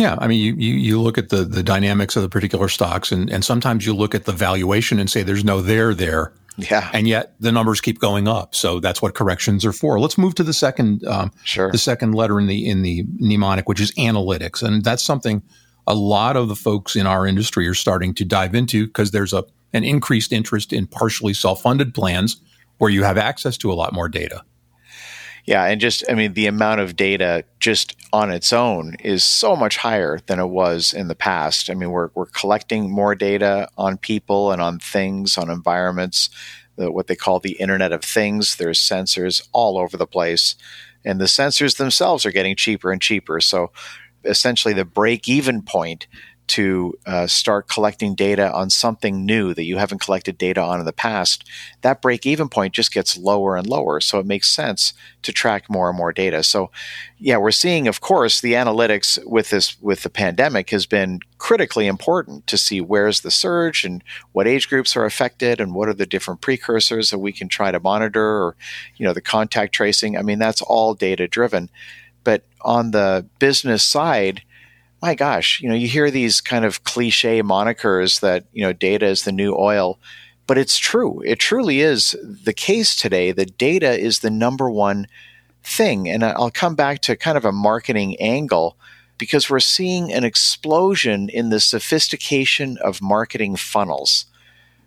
Yeah, 0.00 0.16
I 0.18 0.28
mean, 0.28 0.40
you, 0.40 0.54
you, 0.54 0.74
you 0.74 1.00
look 1.00 1.18
at 1.18 1.28
the, 1.28 1.44
the 1.44 1.62
dynamics 1.62 2.16
of 2.16 2.22
the 2.22 2.30
particular 2.30 2.68
stocks, 2.68 3.12
and, 3.12 3.28
and 3.28 3.44
sometimes 3.44 3.84
you 3.84 3.94
look 3.94 4.14
at 4.14 4.24
the 4.24 4.32
valuation 4.32 4.98
and 4.98 5.10
say 5.10 5.22
there's 5.22 5.44
no 5.44 5.60
there 5.60 5.92
there. 5.92 6.32
Yeah, 6.56 6.90
and 6.94 7.06
yet 7.06 7.34
the 7.38 7.52
numbers 7.52 7.82
keep 7.82 7.98
going 7.98 8.26
up. 8.26 8.54
So 8.54 8.80
that's 8.80 9.02
what 9.02 9.14
corrections 9.14 9.64
are 9.64 9.72
for. 9.72 10.00
Let's 10.00 10.16
move 10.16 10.34
to 10.36 10.42
the 10.42 10.52
second, 10.52 11.06
um, 11.06 11.32
sure. 11.44 11.70
the 11.70 11.78
second 11.78 12.14
letter 12.14 12.40
in 12.40 12.46
the 12.46 12.68
in 12.68 12.82
the 12.82 13.04
mnemonic, 13.18 13.68
which 13.68 13.80
is 13.80 13.92
analytics, 13.92 14.62
and 14.62 14.82
that's 14.82 15.02
something 15.02 15.42
a 15.86 15.94
lot 15.94 16.36
of 16.36 16.48
the 16.48 16.56
folks 16.56 16.96
in 16.96 17.06
our 17.06 17.26
industry 17.26 17.66
are 17.68 17.74
starting 17.74 18.14
to 18.14 18.24
dive 18.24 18.54
into 18.54 18.86
because 18.86 19.10
there's 19.10 19.32
a 19.32 19.44
an 19.72 19.84
increased 19.84 20.32
interest 20.32 20.72
in 20.72 20.86
partially 20.86 21.34
self 21.34 21.62
funded 21.62 21.94
plans 21.94 22.40
where 22.78 22.90
you 22.90 23.04
have 23.04 23.18
access 23.18 23.56
to 23.58 23.70
a 23.70 23.74
lot 23.74 23.92
more 23.92 24.08
data. 24.08 24.42
Yeah, 25.46 25.64
and 25.64 25.80
just 25.80 26.04
I 26.08 26.14
mean 26.14 26.34
the 26.34 26.46
amount 26.46 26.80
of 26.80 26.96
data 26.96 27.44
just 27.58 27.96
on 28.12 28.30
its 28.30 28.52
own 28.52 28.94
is 29.00 29.24
so 29.24 29.56
much 29.56 29.76
higher 29.78 30.20
than 30.26 30.38
it 30.38 30.48
was 30.48 30.92
in 30.92 31.08
the 31.08 31.14
past. 31.14 31.70
I 31.70 31.74
mean 31.74 31.90
we're 31.90 32.10
we're 32.14 32.26
collecting 32.26 32.90
more 32.90 33.14
data 33.14 33.68
on 33.76 33.98
people 33.98 34.52
and 34.52 34.60
on 34.60 34.78
things, 34.78 35.38
on 35.38 35.50
environments, 35.50 36.30
the, 36.76 36.90
what 36.90 37.06
they 37.06 37.16
call 37.16 37.40
the 37.40 37.52
Internet 37.52 37.92
of 37.92 38.02
Things. 38.02 38.56
There's 38.56 38.80
sensors 38.80 39.46
all 39.52 39.78
over 39.78 39.96
the 39.96 40.06
place, 40.06 40.56
and 41.04 41.20
the 41.20 41.26
sensors 41.26 41.76
themselves 41.76 42.26
are 42.26 42.32
getting 42.32 42.56
cheaper 42.56 42.92
and 42.92 43.00
cheaper. 43.00 43.40
So 43.40 43.72
essentially, 44.24 44.74
the 44.74 44.84
break 44.84 45.28
even 45.28 45.62
point 45.62 46.06
to 46.50 46.98
uh, 47.06 47.28
start 47.28 47.68
collecting 47.68 48.16
data 48.16 48.52
on 48.52 48.70
something 48.70 49.24
new 49.24 49.54
that 49.54 49.62
you 49.62 49.76
haven't 49.76 50.00
collected 50.00 50.36
data 50.36 50.60
on 50.60 50.80
in 50.80 50.84
the 50.84 50.92
past, 50.92 51.48
that 51.82 52.02
break 52.02 52.26
even 52.26 52.48
point 52.48 52.74
just 52.74 52.92
gets 52.92 53.16
lower 53.16 53.56
and 53.56 53.68
lower. 53.68 54.00
So 54.00 54.18
it 54.18 54.26
makes 54.26 54.50
sense 54.50 54.92
to 55.22 55.32
track 55.32 55.70
more 55.70 55.88
and 55.88 55.96
more 55.96 56.12
data. 56.12 56.42
So, 56.42 56.72
yeah, 57.18 57.36
we're 57.36 57.52
seeing, 57.52 57.86
of 57.86 58.00
course, 58.00 58.40
the 58.40 58.54
analytics 58.54 59.24
with 59.24 59.50
this 59.50 59.80
with 59.80 60.02
the 60.02 60.10
pandemic 60.10 60.70
has 60.70 60.86
been 60.86 61.20
critically 61.38 61.86
important 61.86 62.48
to 62.48 62.58
see 62.58 62.80
where's 62.80 63.20
the 63.20 63.30
surge 63.30 63.84
and 63.84 64.02
what 64.32 64.48
age 64.48 64.68
groups 64.68 64.96
are 64.96 65.04
affected 65.04 65.60
and 65.60 65.72
what 65.72 65.88
are 65.88 65.94
the 65.94 66.04
different 66.04 66.40
precursors 66.40 67.10
that 67.10 67.20
we 67.20 67.30
can 67.30 67.48
try 67.48 67.70
to 67.70 67.78
monitor 67.78 68.42
or, 68.42 68.56
you 68.96 69.06
know, 69.06 69.12
the 69.12 69.20
contact 69.20 69.72
tracing. 69.72 70.16
I 70.16 70.22
mean, 70.22 70.40
that's 70.40 70.62
all 70.62 70.94
data 70.94 71.28
driven. 71.28 71.70
But 72.24 72.42
on 72.62 72.90
the 72.90 73.24
business 73.38 73.84
side, 73.84 74.42
my 75.02 75.14
gosh, 75.14 75.60
you 75.60 75.68
know, 75.68 75.74
you 75.74 75.88
hear 75.88 76.10
these 76.10 76.40
kind 76.40 76.64
of 76.64 76.84
cliche 76.84 77.42
monikers 77.42 78.20
that, 78.20 78.44
you 78.52 78.62
know, 78.62 78.72
data 78.72 79.06
is 79.06 79.24
the 79.24 79.32
new 79.32 79.54
oil, 79.56 79.98
but 80.46 80.58
it's 80.58 80.78
true. 80.78 81.22
It 81.24 81.38
truly 81.38 81.80
is 81.80 82.16
the 82.22 82.52
case 82.52 82.94
today 82.94 83.32
that 83.32 83.56
data 83.56 83.98
is 83.98 84.18
the 84.18 84.30
number 84.30 84.70
one 84.70 85.06
thing. 85.62 86.08
And 86.08 86.24
I'll 86.24 86.50
come 86.50 86.74
back 86.74 87.00
to 87.02 87.16
kind 87.16 87.38
of 87.38 87.44
a 87.44 87.52
marketing 87.52 88.16
angle 88.20 88.76
because 89.16 89.48
we're 89.48 89.60
seeing 89.60 90.12
an 90.12 90.24
explosion 90.24 91.28
in 91.28 91.50
the 91.50 91.60
sophistication 91.60 92.78
of 92.78 93.02
marketing 93.02 93.56
funnels. 93.56 94.26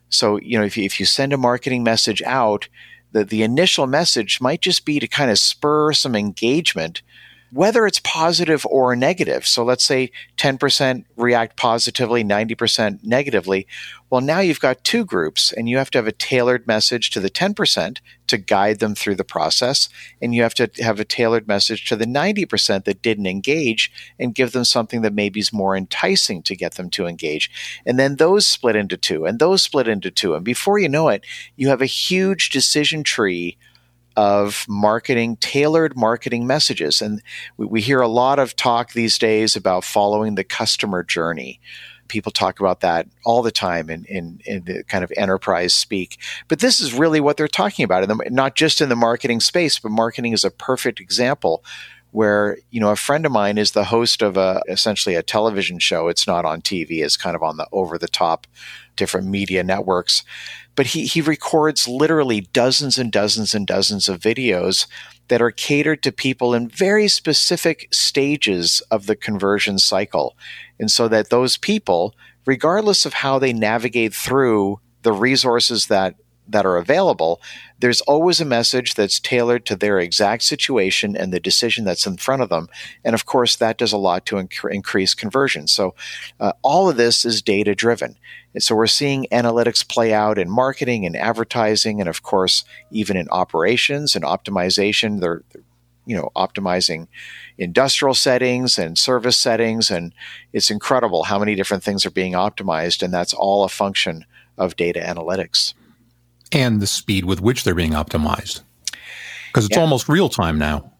So, 0.09 0.37
you 0.39 0.57
know, 0.57 0.65
if 0.65 0.77
you, 0.77 0.83
if 0.83 0.99
you 0.99 1.05
send 1.05 1.33
a 1.33 1.37
marketing 1.37 1.83
message 1.83 2.21
out, 2.23 2.67
the, 3.11 3.23
the 3.23 3.43
initial 3.43 3.87
message 3.87 4.41
might 4.41 4.61
just 4.61 4.85
be 4.85 4.99
to 4.99 5.07
kind 5.07 5.31
of 5.31 5.39
spur 5.39 5.93
some 5.93 6.15
engagement 6.15 7.01
whether 7.53 7.85
it's 7.85 7.99
positive 7.99 8.65
or 8.65 8.95
negative. 8.95 9.45
So 9.45 9.63
let's 9.63 9.85
say 9.85 10.11
10% 10.37 11.05
react 11.15 11.55
positively, 11.55 12.23
90% 12.23 13.03
negatively. 13.03 13.67
Well, 14.09 14.21
now 14.21 14.39
you've 14.39 14.59
got 14.59 14.83
two 14.83 15.05
groups, 15.05 15.51
and 15.51 15.69
you 15.69 15.77
have 15.77 15.91
to 15.91 15.99
have 15.99 16.07
a 16.07 16.11
tailored 16.11 16.65
message 16.65 17.11
to 17.11 17.19
the 17.19 17.29
10% 17.29 17.99
to 18.27 18.37
guide 18.37 18.79
them 18.79 18.95
through 18.95 19.15
the 19.15 19.23
process. 19.23 19.87
And 20.19 20.33
you 20.33 20.41
have 20.41 20.55
to 20.55 20.69
have 20.79 20.99
a 20.99 21.05
tailored 21.05 21.47
message 21.47 21.85
to 21.85 21.95
the 21.95 22.05
90% 22.05 22.85
that 22.85 23.03
didn't 23.03 23.27
engage 23.27 23.91
and 24.17 24.35
give 24.35 24.51
them 24.51 24.65
something 24.65 25.01
that 25.01 25.13
maybe 25.13 25.39
is 25.39 25.53
more 25.53 25.77
enticing 25.77 26.41
to 26.43 26.55
get 26.55 26.73
them 26.73 26.89
to 26.91 27.05
engage. 27.05 27.51
And 27.85 27.99
then 27.99 28.15
those 28.15 28.47
split 28.47 28.75
into 28.75 28.97
two, 28.97 29.25
and 29.25 29.37
those 29.37 29.61
split 29.61 29.87
into 29.87 30.09
two. 30.09 30.33
And 30.33 30.43
before 30.43 30.79
you 30.79 30.89
know 30.89 31.09
it, 31.09 31.23
you 31.55 31.67
have 31.69 31.81
a 31.81 31.87
huge 31.87 32.49
decision 32.49 33.03
tree 33.03 33.57
of 34.15 34.65
marketing, 34.67 35.37
tailored 35.37 35.97
marketing 35.97 36.45
messages. 36.45 37.01
And 37.01 37.21
we, 37.57 37.65
we, 37.65 37.81
hear 37.81 38.01
a 38.01 38.07
lot 38.07 38.39
of 38.39 38.55
talk 38.55 38.93
these 38.93 39.17
days 39.17 39.55
about 39.55 39.83
following 39.83 40.35
the 40.35 40.43
customer 40.43 41.03
journey. 41.03 41.59
People 42.07 42.31
talk 42.31 42.59
about 42.59 42.81
that 42.81 43.07
all 43.25 43.41
the 43.41 43.51
time 43.51 43.89
in, 43.89 44.05
in, 44.05 44.41
in 44.45 44.63
the 44.65 44.83
kind 44.83 45.03
of 45.03 45.11
enterprise 45.17 45.73
speak. 45.73 46.19
But 46.47 46.59
this 46.59 46.79
is 46.79 46.93
really 46.93 47.19
what 47.19 47.37
they're 47.37 47.47
talking 47.47 47.83
about, 47.83 48.07
the, 48.07 48.29
not 48.29 48.55
just 48.55 48.81
in 48.81 48.89
the 48.89 48.95
marketing 48.95 49.39
space, 49.39 49.79
but 49.79 49.89
marketing 49.89 50.33
is 50.33 50.43
a 50.43 50.51
perfect 50.51 50.99
example 50.99 51.63
where 52.13 52.59
you 52.69 52.79
know 52.79 52.91
a 52.91 52.95
friend 52.95 53.25
of 53.25 53.31
mine 53.31 53.57
is 53.57 53.71
the 53.71 53.85
host 53.85 54.21
of 54.21 54.37
a 54.37 54.61
essentially 54.69 55.15
a 55.15 55.23
television 55.23 55.79
show 55.79 56.07
it's 56.07 56.27
not 56.27 56.45
on 56.45 56.61
tv 56.61 57.03
it's 57.03 57.17
kind 57.17 57.35
of 57.35 57.41
on 57.41 57.57
the 57.57 57.67
over 57.71 57.97
the 57.97 58.07
top 58.07 58.45
different 58.95 59.27
media 59.27 59.63
networks 59.63 60.23
but 60.75 60.87
he, 60.87 61.05
he 61.05 61.21
records 61.21 61.87
literally 61.87 62.41
dozens 62.41 62.97
and 62.97 63.11
dozens 63.11 63.53
and 63.53 63.67
dozens 63.67 64.09
of 64.09 64.19
videos 64.19 64.87
that 65.27 65.41
are 65.41 65.51
catered 65.51 66.03
to 66.03 66.11
people 66.11 66.53
in 66.53 66.67
very 66.67 67.07
specific 67.07 67.87
stages 67.93 68.81
of 68.91 69.05
the 69.05 69.15
conversion 69.15 69.79
cycle. 69.79 70.35
And 70.79 70.91
so 70.91 71.07
that 71.07 71.29
those 71.29 71.57
people, 71.57 72.15
regardless 72.45 73.05
of 73.05 73.13
how 73.13 73.39
they 73.39 73.53
navigate 73.53 74.13
through 74.13 74.79
the 75.03 75.13
resources 75.13 75.87
that 75.87 76.15
that 76.47 76.65
are 76.65 76.77
available, 76.77 77.41
there's 77.79 78.01
always 78.01 78.41
a 78.41 78.45
message 78.45 78.95
that's 78.95 79.19
tailored 79.19 79.65
to 79.65 79.75
their 79.75 79.99
exact 79.99 80.43
situation 80.43 81.15
and 81.15 81.33
the 81.33 81.39
decision 81.39 81.85
that's 81.85 82.05
in 82.05 82.17
front 82.17 82.41
of 82.41 82.49
them. 82.49 82.69
And 83.03 83.13
of 83.13 83.25
course, 83.25 83.55
that 83.55 83.77
does 83.77 83.93
a 83.93 83.97
lot 83.97 84.25
to 84.27 84.35
inc- 84.35 84.71
increase 84.71 85.13
conversion. 85.13 85.67
So, 85.67 85.95
uh, 86.39 86.53
all 86.61 86.89
of 86.89 86.97
this 86.97 87.25
is 87.25 87.41
data 87.41 87.75
driven. 87.75 88.17
And 88.53 88.61
so, 88.61 88.75
we're 88.75 88.87
seeing 88.87 89.27
analytics 89.31 89.87
play 89.87 90.13
out 90.13 90.37
in 90.37 90.49
marketing 90.49 91.05
and 91.05 91.15
advertising, 91.15 91.99
and 91.99 92.09
of 92.09 92.23
course, 92.23 92.63
even 92.91 93.17
in 93.17 93.29
operations 93.29 94.15
and 94.15 94.23
optimization. 94.23 95.19
They're 95.19 95.43
you 96.05 96.17
know, 96.17 96.29
optimizing 96.35 97.07
industrial 97.57 98.13
settings 98.13 98.77
and 98.77 98.97
service 98.97 99.37
settings. 99.37 99.89
And 99.89 100.13
it's 100.51 100.69
incredible 100.69 101.23
how 101.23 101.39
many 101.39 101.55
different 101.55 101.81
things 101.81 102.05
are 102.05 102.11
being 102.11 102.33
optimized. 102.33 103.01
And 103.01 103.13
that's 103.13 103.33
all 103.33 103.63
a 103.63 103.69
function 103.69 104.25
of 104.57 104.75
data 104.75 104.99
analytics 104.99 105.73
and 106.53 106.81
the 106.81 106.87
speed 106.87 107.25
with 107.25 107.41
which 107.41 107.63
they're 107.63 107.75
being 107.75 107.91
optimized 107.91 108.61
because 109.47 109.65
it's 109.65 109.75
yeah. 109.75 109.81
almost 109.81 110.09
real 110.09 110.29
time 110.29 110.57
now. 110.57 110.91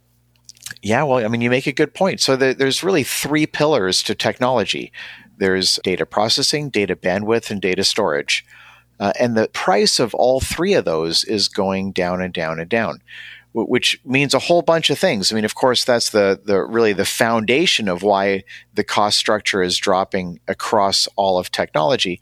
Yeah, 0.82 1.04
well, 1.04 1.24
I 1.24 1.28
mean, 1.28 1.42
you 1.42 1.50
make 1.50 1.68
a 1.68 1.72
good 1.72 1.94
point. 1.94 2.20
So 2.20 2.36
the, 2.36 2.54
there's 2.54 2.84
really 2.84 3.04
three 3.04 3.46
pillars 3.46 4.04
to 4.04 4.16
technology 4.16 4.92
there's 5.38 5.80
data 5.84 6.06
processing, 6.06 6.70
data 6.70 6.96
bandwidth, 6.96 7.50
and 7.50 7.60
data 7.60 7.84
storage. 7.84 8.46
Uh, 9.00 9.12
and 9.20 9.36
the 9.36 9.50
price 9.50 10.00
of 10.00 10.14
all 10.14 10.40
three 10.40 10.74
of 10.74 10.86
those 10.86 11.24
is 11.24 11.48
going 11.48 11.92
down 11.92 12.22
and 12.22 12.34
down 12.34 12.60
and 12.60 12.70
down, 12.70 13.02
which 13.54 14.00
means 14.06 14.34
a 14.34 14.40
whole 14.40 14.62
bunch 14.62 14.90
of 14.92 15.00
things. 15.00 15.32
I 15.32 15.36
mean, 15.36 15.44
of 15.44 15.56
course, 15.56 15.84
that's 15.84 16.12
the, 16.12 16.40
the 16.46 16.64
really 16.64 16.94
the 16.94 17.04
foundation 17.04 17.90
of 17.90 18.04
why 18.04 18.44
the 18.74 18.84
cost 18.84 19.18
structure 19.18 19.64
is 19.64 19.78
dropping 19.78 20.40
across 20.48 21.08
all 21.16 21.40
of 21.40 21.52
technology. 21.52 22.22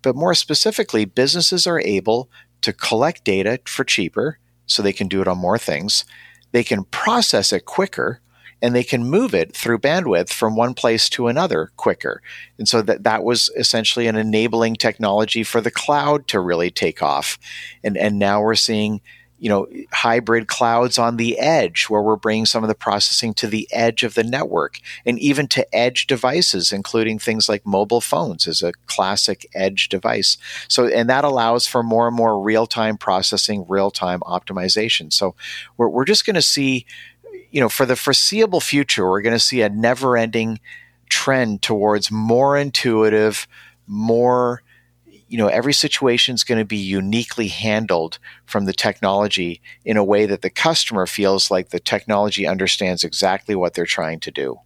But 0.00 0.16
more 0.16 0.34
specifically, 0.34 1.04
businesses 1.04 1.66
are 1.66 1.80
able 1.80 2.30
to 2.66 2.72
collect 2.72 3.22
data 3.22 3.60
for 3.64 3.84
cheaper 3.84 4.40
so 4.66 4.82
they 4.82 4.92
can 4.92 5.06
do 5.06 5.20
it 5.20 5.28
on 5.28 5.38
more 5.38 5.56
things. 5.56 6.04
They 6.50 6.64
can 6.64 6.82
process 6.82 7.52
it 7.52 7.64
quicker 7.64 8.20
and 8.60 8.74
they 8.74 8.82
can 8.82 9.04
move 9.04 9.36
it 9.36 9.54
through 9.54 9.78
bandwidth 9.78 10.32
from 10.32 10.56
one 10.56 10.74
place 10.74 11.08
to 11.10 11.28
another 11.28 11.70
quicker. 11.76 12.20
And 12.58 12.68
so 12.68 12.82
that, 12.82 13.04
that 13.04 13.22
was 13.22 13.50
essentially 13.56 14.08
an 14.08 14.16
enabling 14.16 14.74
technology 14.74 15.44
for 15.44 15.60
the 15.60 15.70
cloud 15.70 16.26
to 16.26 16.40
really 16.40 16.72
take 16.72 17.02
off. 17.02 17.38
And, 17.84 17.96
and 17.96 18.18
now 18.18 18.42
we're 18.42 18.56
seeing 18.56 19.00
you 19.38 19.48
know 19.48 19.66
hybrid 19.92 20.46
clouds 20.46 20.98
on 20.98 21.16
the 21.16 21.38
edge 21.38 21.84
where 21.84 22.02
we're 22.02 22.16
bringing 22.16 22.46
some 22.46 22.64
of 22.64 22.68
the 22.68 22.74
processing 22.74 23.34
to 23.34 23.46
the 23.46 23.68
edge 23.72 24.02
of 24.02 24.14
the 24.14 24.24
network 24.24 24.80
and 25.04 25.18
even 25.18 25.46
to 25.46 25.74
edge 25.74 26.06
devices 26.06 26.72
including 26.72 27.18
things 27.18 27.48
like 27.48 27.66
mobile 27.66 28.00
phones 28.00 28.46
as 28.46 28.62
a 28.62 28.72
classic 28.86 29.46
edge 29.54 29.88
device. 29.88 30.38
So 30.68 30.86
and 30.86 31.08
that 31.10 31.24
allows 31.24 31.66
for 31.66 31.82
more 31.82 32.08
and 32.08 32.16
more 32.16 32.40
real-time 32.40 32.96
processing 32.96 33.66
real-time 33.68 34.20
optimization. 34.20 35.12
So 35.12 35.34
we're, 35.76 35.88
we're 35.88 36.04
just 36.04 36.26
going 36.26 36.34
to 36.34 36.42
see 36.42 36.86
you 37.50 37.60
know 37.60 37.68
for 37.68 37.86
the 37.86 37.96
foreseeable 37.96 38.60
future 38.60 39.08
we're 39.08 39.22
going 39.22 39.34
to 39.34 39.40
see 39.40 39.62
a 39.62 39.68
never-ending 39.68 40.60
trend 41.08 41.62
towards 41.62 42.10
more 42.10 42.56
intuitive 42.56 43.46
more 43.86 44.62
you 45.28 45.38
know 45.38 45.48
every 45.48 45.72
situation 45.72 46.34
is 46.34 46.44
going 46.44 46.58
to 46.58 46.64
be 46.64 46.76
uniquely 46.76 47.48
handled 47.48 48.18
from 48.44 48.64
the 48.64 48.72
technology 48.72 49.60
in 49.84 49.96
a 49.96 50.04
way 50.04 50.26
that 50.26 50.42
the 50.42 50.50
customer 50.50 51.06
feels 51.06 51.50
like 51.50 51.70
the 51.70 51.80
technology 51.80 52.46
understands 52.46 53.04
exactly 53.04 53.54
what 53.54 53.74
they're 53.74 53.86
trying 53.86 54.20
to 54.20 54.30
do 54.30 54.58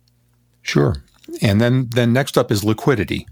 sure 0.62 0.96
and 1.40 1.60
then 1.60 1.88
then 1.90 2.12
next 2.12 2.36
up 2.36 2.50
is 2.50 2.64
liquidity 2.64 3.26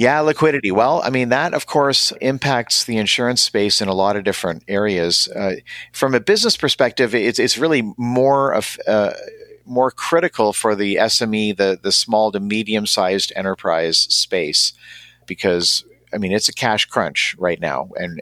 yeah, 0.00 0.20
liquidity. 0.20 0.70
Well, 0.70 1.02
I 1.04 1.10
mean, 1.10 1.28
that 1.28 1.52
of 1.52 1.66
course 1.66 2.10
impacts 2.22 2.84
the 2.84 2.96
insurance 2.96 3.42
space 3.42 3.82
in 3.82 3.88
a 3.88 3.92
lot 3.92 4.16
of 4.16 4.24
different 4.24 4.64
areas. 4.66 5.28
Uh, 5.28 5.56
from 5.92 6.14
a 6.14 6.20
business 6.20 6.56
perspective, 6.56 7.14
it's, 7.14 7.38
it's 7.38 7.58
really 7.58 7.82
more 7.98 8.54
of, 8.54 8.78
uh, 8.88 9.12
more 9.66 9.90
critical 9.90 10.54
for 10.54 10.74
the 10.74 10.96
SME, 10.96 11.54
the, 11.54 11.78
the 11.82 11.92
small 11.92 12.32
to 12.32 12.40
medium 12.40 12.86
sized 12.86 13.30
enterprise 13.36 13.98
space, 13.98 14.72
because 15.26 15.84
I 16.12 16.18
mean, 16.18 16.32
it's 16.32 16.48
a 16.48 16.54
cash 16.54 16.86
crunch 16.86 17.36
right 17.38 17.60
now, 17.60 17.90
and 17.96 18.20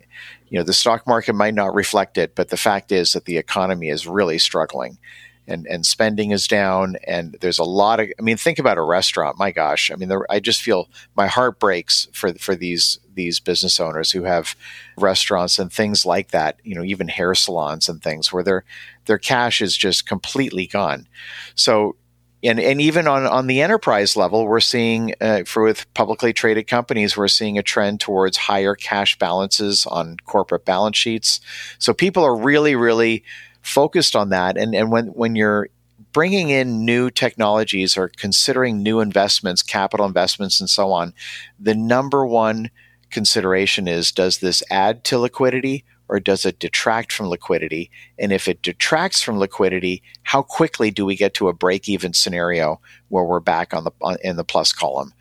you 0.48 0.58
know 0.58 0.64
the 0.64 0.72
stock 0.72 1.06
market 1.06 1.34
might 1.34 1.54
not 1.54 1.74
reflect 1.74 2.18
it, 2.18 2.34
but 2.34 2.48
the 2.48 2.56
fact 2.56 2.92
is 2.92 3.12
that 3.12 3.24
the 3.24 3.38
economy 3.38 3.88
is 3.88 4.06
really 4.06 4.38
struggling, 4.38 4.98
and 5.46 5.66
and 5.66 5.84
spending 5.84 6.30
is 6.30 6.46
down, 6.46 6.96
and 7.06 7.36
there's 7.40 7.58
a 7.58 7.64
lot 7.64 8.00
of. 8.00 8.08
I 8.18 8.22
mean, 8.22 8.36
think 8.36 8.58
about 8.58 8.78
a 8.78 8.82
restaurant. 8.82 9.38
My 9.38 9.50
gosh, 9.50 9.90
I 9.90 9.96
mean, 9.96 10.08
there, 10.08 10.30
I 10.30 10.40
just 10.40 10.62
feel 10.62 10.88
my 11.16 11.26
heart 11.26 11.58
breaks 11.58 12.08
for 12.12 12.32
for 12.34 12.54
these 12.54 12.98
these 13.14 13.40
business 13.40 13.80
owners 13.80 14.12
who 14.12 14.24
have 14.24 14.54
restaurants 14.96 15.58
and 15.58 15.72
things 15.72 16.04
like 16.04 16.30
that. 16.30 16.58
You 16.62 16.74
know, 16.74 16.84
even 16.84 17.08
hair 17.08 17.34
salons 17.34 17.88
and 17.88 18.02
things 18.02 18.32
where 18.32 18.44
their 18.44 18.64
their 19.06 19.18
cash 19.18 19.62
is 19.62 19.76
just 19.76 20.06
completely 20.06 20.66
gone. 20.66 21.06
So 21.54 21.96
and 22.42 22.60
and 22.60 22.80
even 22.80 23.08
on 23.08 23.26
on 23.26 23.46
the 23.46 23.60
enterprise 23.60 24.16
level, 24.16 24.46
we're 24.46 24.60
seeing 24.60 25.14
uh, 25.20 25.42
for 25.44 25.64
with 25.64 25.92
publicly 25.94 26.32
traded 26.32 26.66
companies, 26.68 27.16
we're 27.16 27.28
seeing 27.28 27.58
a 27.58 27.62
trend 27.62 28.00
towards 28.00 28.36
higher 28.36 28.74
cash 28.74 29.18
balances 29.18 29.86
on 29.86 30.16
corporate 30.24 30.64
balance 30.64 30.96
sheets. 30.96 31.40
So 31.78 31.92
people 31.92 32.24
are 32.24 32.36
really 32.36 32.76
really 32.76 33.24
focused 33.60 34.14
on 34.14 34.30
that. 34.30 34.56
And 34.56 34.74
and 34.74 34.92
when 34.92 35.06
when 35.08 35.34
you're 35.34 35.68
bringing 36.12 36.50
in 36.50 36.84
new 36.84 37.10
technologies 37.10 37.96
or 37.96 38.08
considering 38.16 38.82
new 38.82 39.00
investments, 39.00 39.62
capital 39.62 40.06
investments, 40.06 40.60
and 40.60 40.70
so 40.70 40.92
on, 40.92 41.14
the 41.58 41.74
number 41.74 42.24
one 42.24 42.70
consideration 43.10 43.88
is: 43.88 44.12
does 44.12 44.38
this 44.38 44.62
add 44.70 45.02
to 45.04 45.18
liquidity 45.18 45.84
or 46.08 46.20
does 46.20 46.44
it 46.44 46.58
detract 46.58 47.12
from 47.12 47.28
liquidity? 47.28 47.90
And 48.18 48.32
if 48.32 48.48
it 48.48 48.62
detracts 48.62 49.22
from 49.22 49.38
liquidity, 49.38 50.02
how 50.22 50.42
quickly 50.42 50.90
do 50.90 51.04
we 51.04 51.16
get 51.16 51.34
to 51.34 51.48
a 51.48 51.52
break 51.52 51.88
even 51.88 52.14
scenario 52.14 52.80
where 53.08 53.24
we're 53.24 53.40
back 53.40 53.74
on 53.74 53.84
the 53.84 53.90
on, 54.00 54.16
in 54.22 54.36
the 54.36 54.44
plus 54.44 54.72
column? 54.72 55.12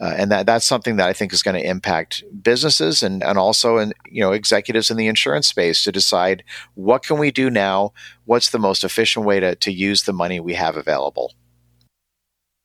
Uh, 0.00 0.14
and 0.16 0.30
that, 0.30 0.46
that's 0.46 0.64
something 0.64 0.96
that 0.96 1.08
I 1.08 1.12
think 1.12 1.32
is 1.32 1.42
going 1.42 1.60
to 1.60 1.68
impact 1.68 2.24
businesses 2.42 3.02
and, 3.02 3.22
and 3.22 3.36
also 3.36 3.76
in, 3.76 3.92
you 4.10 4.22
know 4.22 4.32
executives 4.32 4.90
in 4.90 4.96
the 4.96 5.08
insurance 5.08 5.46
space 5.46 5.84
to 5.84 5.92
decide 5.92 6.42
what 6.74 7.04
can 7.04 7.18
we 7.18 7.30
do 7.30 7.50
now, 7.50 7.92
what's 8.24 8.50
the 8.50 8.58
most 8.58 8.82
efficient 8.82 9.26
way 9.26 9.40
to, 9.40 9.54
to 9.56 9.70
use 9.70 10.04
the 10.04 10.14
money 10.14 10.40
we 10.40 10.54
have 10.54 10.76
available. 10.76 11.34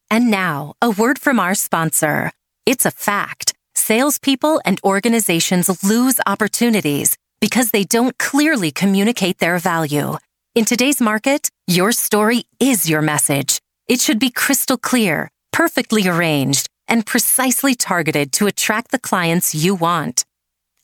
And 0.09 0.31
now, 0.31 0.75
a 0.81 0.89
word 0.89 1.19
from 1.19 1.39
our 1.39 1.55
sponsor. 1.55 2.31
It's 2.65 2.85
a 2.85 2.91
fact. 2.91 3.53
Salespeople 3.73 4.61
and 4.63 4.79
organizations 4.83 5.83
lose 5.83 6.19
opportunities 6.25 7.17
because 7.45 7.69
they 7.69 7.83
don't 7.83 8.17
clearly 8.17 8.71
communicate 8.71 9.37
their 9.37 9.59
value. 9.59 10.17
In 10.55 10.65
today's 10.65 10.99
market, 10.99 11.47
your 11.67 11.91
story 11.91 12.45
is 12.59 12.89
your 12.89 13.03
message. 13.03 13.59
It 13.87 13.99
should 14.01 14.17
be 14.17 14.31
crystal 14.31 14.79
clear, 14.79 15.29
perfectly 15.51 16.07
arranged, 16.07 16.65
and 16.87 17.05
precisely 17.05 17.75
targeted 17.75 18.31
to 18.31 18.47
attract 18.47 18.89
the 18.89 18.97
clients 18.97 19.53
you 19.53 19.75
want. 19.75 20.25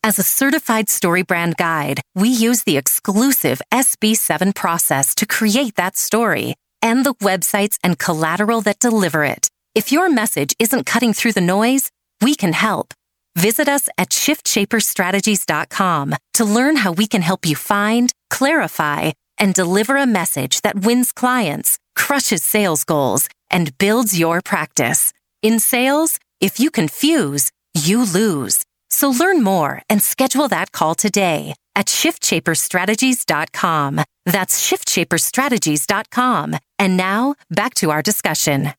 As 0.04 0.20
a 0.20 0.30
certified 0.40 0.86
StoryBrand 0.86 1.58
guide, 1.58 2.00
we 2.14 2.30
use 2.30 2.62
the 2.62 2.78
exclusive 2.78 3.60
SB7 3.72 4.54
process 4.54 5.16
to 5.16 5.26
create 5.26 5.74
that 5.78 5.98
story 5.98 6.54
and 6.84 7.04
the 7.04 7.16
websites 7.16 7.80
and 7.84 7.98
collateral 7.98 8.62
that 8.62 8.78
deliver 8.78 9.24
it. 9.24 9.50
If 9.74 9.92
your 9.92 10.12
message 10.12 10.54
isn't 10.60 10.86
cutting 10.86 11.14
through 11.14 11.34
the 11.34 11.42
noise, 11.42 11.90
we 12.22 12.36
can 12.36 12.54
help. 12.54 12.94
Visit 13.42 13.68
us 13.68 13.90
at 13.98 14.10
shiftshaperstrategies.com 14.10 16.16
to 16.34 16.46
learn 16.46 16.76
how 16.76 16.92
we 16.92 17.08
can 17.08 17.24
help 17.24 17.44
you 17.44 17.56
find, 17.56 18.14
clarify, 18.30 19.14
and 19.40 19.56
deliver 19.56 19.98
a 19.98 20.06
message 20.06 20.62
that 20.62 20.86
wins 20.86 21.12
clients, 21.12 21.80
crushes 21.96 22.44
sales 22.44 22.84
goals, 22.84 23.28
and 23.50 23.76
builds 23.80 24.20
your 24.20 24.42
practice. 24.42 25.12
In 25.42 25.60
sales, 25.60 26.20
if 26.40 26.60
you 26.60 26.70
confuse, 26.70 27.50
you 27.74 28.06
lose. 28.06 28.64
So 28.92 29.10
learn 29.10 29.42
more 29.42 29.82
and 29.90 30.04
schedule 30.04 30.48
that 30.50 30.72
call 30.72 30.94
today 30.94 31.56
at 31.76 31.88
shiftshaperstrategies.com. 31.88 34.02
That's 34.28 34.70
shiftshaperstrategies.com. 34.70 36.58
And 36.78 36.96
now 36.96 37.34
back 37.50 37.74
to 37.76 37.90
our 37.90 38.02
discussion. 38.04 38.74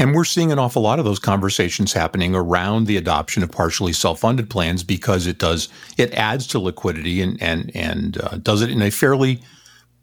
And 0.00 0.14
we're 0.14 0.24
seeing 0.24 0.50
an 0.50 0.58
awful 0.58 0.80
lot 0.80 0.98
of 0.98 1.04
those 1.04 1.18
conversations 1.18 1.92
happening 1.92 2.34
around 2.34 2.86
the 2.86 2.96
adoption 2.96 3.42
of 3.42 3.50
partially 3.50 3.92
self-funded 3.92 4.48
plans 4.48 4.82
because 4.82 5.26
it 5.26 5.38
does 5.38 5.68
it 5.98 6.14
adds 6.14 6.46
to 6.48 6.58
liquidity 6.58 7.20
and 7.20 7.40
and 7.42 7.70
and 7.76 8.18
uh, 8.18 8.38
does 8.38 8.62
it 8.62 8.70
in 8.70 8.80
a 8.80 8.90
fairly, 8.90 9.42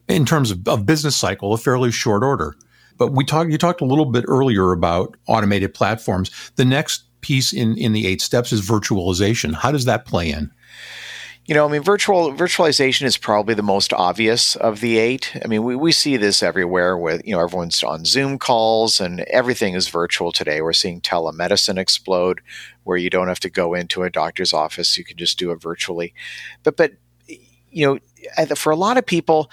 in 0.07 0.23
terms 0.23 0.51
of, 0.51 0.67
of 0.67 0.85
business 0.85 1.17
cycle, 1.17 1.51
a 1.51 1.57
fairly 1.57 1.91
short 1.91 2.23
order. 2.23 2.55
But 2.99 3.13
we 3.13 3.25
talked 3.25 3.49
you 3.49 3.57
talked 3.57 3.81
a 3.81 3.85
little 3.85 4.05
bit 4.05 4.23
earlier 4.27 4.71
about 4.71 5.17
automated 5.25 5.73
platforms. 5.73 6.29
The 6.57 6.65
next 6.65 7.05
piece 7.21 7.51
in 7.51 7.75
in 7.75 7.93
the 7.93 8.05
eight 8.05 8.21
steps 8.21 8.53
is 8.53 8.61
virtualization. 8.61 9.55
How 9.55 9.71
does 9.71 9.85
that 9.85 10.05
play 10.05 10.29
in? 10.29 10.51
You 11.47 11.55
know, 11.55 11.65
I 11.65 11.71
mean, 11.71 11.81
virtual 11.81 12.33
virtualization 12.33 13.03
is 13.03 13.17
probably 13.17 13.53
the 13.55 13.63
most 13.63 13.93
obvious 13.93 14.57
of 14.57 14.81
the 14.81 14.97
eight. 14.97 15.33
I 15.43 15.47
mean, 15.47 15.63
we, 15.63 15.77
we 15.77 15.93
see 15.93 16.17
this 16.17 16.43
everywhere 16.43 16.97
with, 16.97 17.25
you 17.25 17.33
know, 17.33 17.41
everyone's 17.41 17.81
on 17.83 18.03
Zoom 18.03 18.37
calls 18.37 18.99
and 18.99 19.21
everything 19.21 19.73
is 19.73 19.87
virtual 19.87 20.33
today. 20.33 20.61
We're 20.61 20.73
seeing 20.73 20.99
telemedicine 20.99 21.77
explode 21.77 22.41
where 22.83 22.97
you 22.97 23.09
don't 23.09 23.29
have 23.29 23.39
to 23.39 23.49
go 23.49 23.73
into 23.73 24.03
a 24.03 24.09
doctor's 24.09 24.51
office. 24.51 24.97
You 24.97 25.05
can 25.05 25.15
just 25.15 25.39
do 25.39 25.51
it 25.51 25.61
virtually. 25.61 26.13
But, 26.63 26.75
but, 26.75 26.91
you 27.71 27.99
know, 28.37 28.45
for 28.55 28.71
a 28.73 28.75
lot 28.75 28.97
of 28.97 29.05
people, 29.05 29.49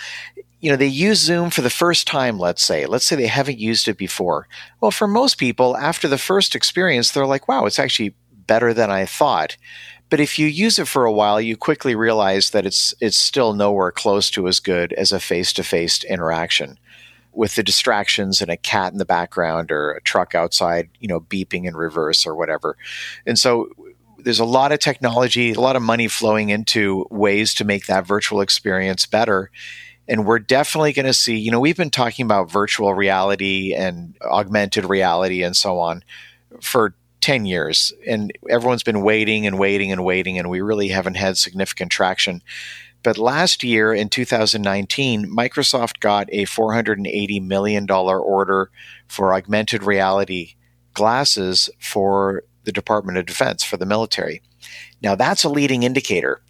you 0.60 0.70
know, 0.70 0.76
they 0.76 0.86
use 0.86 1.20
Zoom 1.20 1.48
for 1.50 1.60
the 1.60 1.70
first 1.70 2.08
time, 2.08 2.40
let's 2.40 2.64
say. 2.64 2.86
Let's 2.86 3.06
say 3.06 3.14
they 3.14 3.28
haven't 3.28 3.60
used 3.60 3.86
it 3.86 3.98
before. 3.98 4.48
Well, 4.80 4.90
for 4.90 5.06
most 5.06 5.36
people, 5.36 5.76
after 5.76 6.08
the 6.08 6.18
first 6.18 6.56
experience, 6.56 7.12
they're 7.12 7.24
like, 7.24 7.46
wow, 7.46 7.66
it's 7.66 7.78
actually 7.78 8.16
better 8.46 8.74
than 8.74 8.90
I 8.90 9.06
thought. 9.06 9.56
But 10.14 10.20
if 10.20 10.38
you 10.38 10.46
use 10.46 10.78
it 10.78 10.86
for 10.86 11.06
a 11.06 11.12
while, 11.12 11.40
you 11.40 11.56
quickly 11.56 11.96
realize 11.96 12.50
that 12.50 12.64
it's 12.64 12.94
it's 13.00 13.18
still 13.18 13.52
nowhere 13.52 13.90
close 13.90 14.30
to 14.30 14.46
as 14.46 14.60
good 14.60 14.92
as 14.92 15.10
a 15.10 15.18
face-to-face 15.18 16.04
interaction 16.04 16.78
with 17.32 17.56
the 17.56 17.64
distractions 17.64 18.40
and 18.40 18.48
a 18.48 18.56
cat 18.56 18.92
in 18.92 19.00
the 19.00 19.04
background 19.04 19.72
or 19.72 19.90
a 19.90 20.00
truck 20.02 20.36
outside, 20.36 20.88
you 21.00 21.08
know, 21.08 21.18
beeping 21.18 21.66
in 21.66 21.76
reverse 21.76 22.26
or 22.28 22.36
whatever. 22.36 22.76
And 23.26 23.36
so 23.36 23.70
there's 24.18 24.38
a 24.38 24.44
lot 24.44 24.70
of 24.70 24.78
technology, 24.78 25.50
a 25.50 25.60
lot 25.60 25.74
of 25.74 25.82
money 25.82 26.06
flowing 26.06 26.50
into 26.50 27.08
ways 27.10 27.52
to 27.54 27.64
make 27.64 27.86
that 27.86 28.06
virtual 28.06 28.40
experience 28.40 29.06
better. 29.06 29.50
And 30.06 30.24
we're 30.24 30.38
definitely 30.38 30.92
going 30.92 31.06
to 31.06 31.12
see, 31.12 31.36
you 31.38 31.50
know, 31.50 31.58
we've 31.58 31.76
been 31.76 31.90
talking 31.90 32.24
about 32.24 32.52
virtual 32.52 32.94
reality 32.94 33.74
and 33.74 34.16
augmented 34.22 34.84
reality 34.84 35.42
and 35.42 35.56
so 35.56 35.80
on 35.80 36.04
for 36.60 36.94
10 37.24 37.46
years 37.46 37.90
and 38.06 38.30
everyone's 38.50 38.82
been 38.82 39.00
waiting 39.00 39.46
and 39.46 39.58
waiting 39.58 39.90
and 39.90 40.04
waiting 40.04 40.38
and 40.38 40.50
we 40.50 40.60
really 40.60 40.88
haven't 40.88 41.16
had 41.16 41.38
significant 41.38 41.90
traction. 41.90 42.42
But 43.02 43.16
last 43.16 43.64
year 43.64 43.94
in 43.94 44.10
2019 44.10 45.34
microsoft 45.34 46.00
got 46.00 46.28
a 46.32 46.44
480 46.44 47.40
million 47.40 47.86
dollar 47.86 48.20
order 48.20 48.70
for 49.08 49.32
augmented 49.32 49.82
reality 49.82 50.56
glasses 50.92 51.70
for 51.80 52.42
the 52.64 52.72
department 52.72 53.16
of 53.16 53.24
defense 53.24 53.64
for 53.64 53.78
the 53.78 53.86
military 53.86 54.42
now 55.04 55.14
that's 55.14 55.44
a 55.44 55.48
leading 55.48 55.84
indicator 55.84 56.40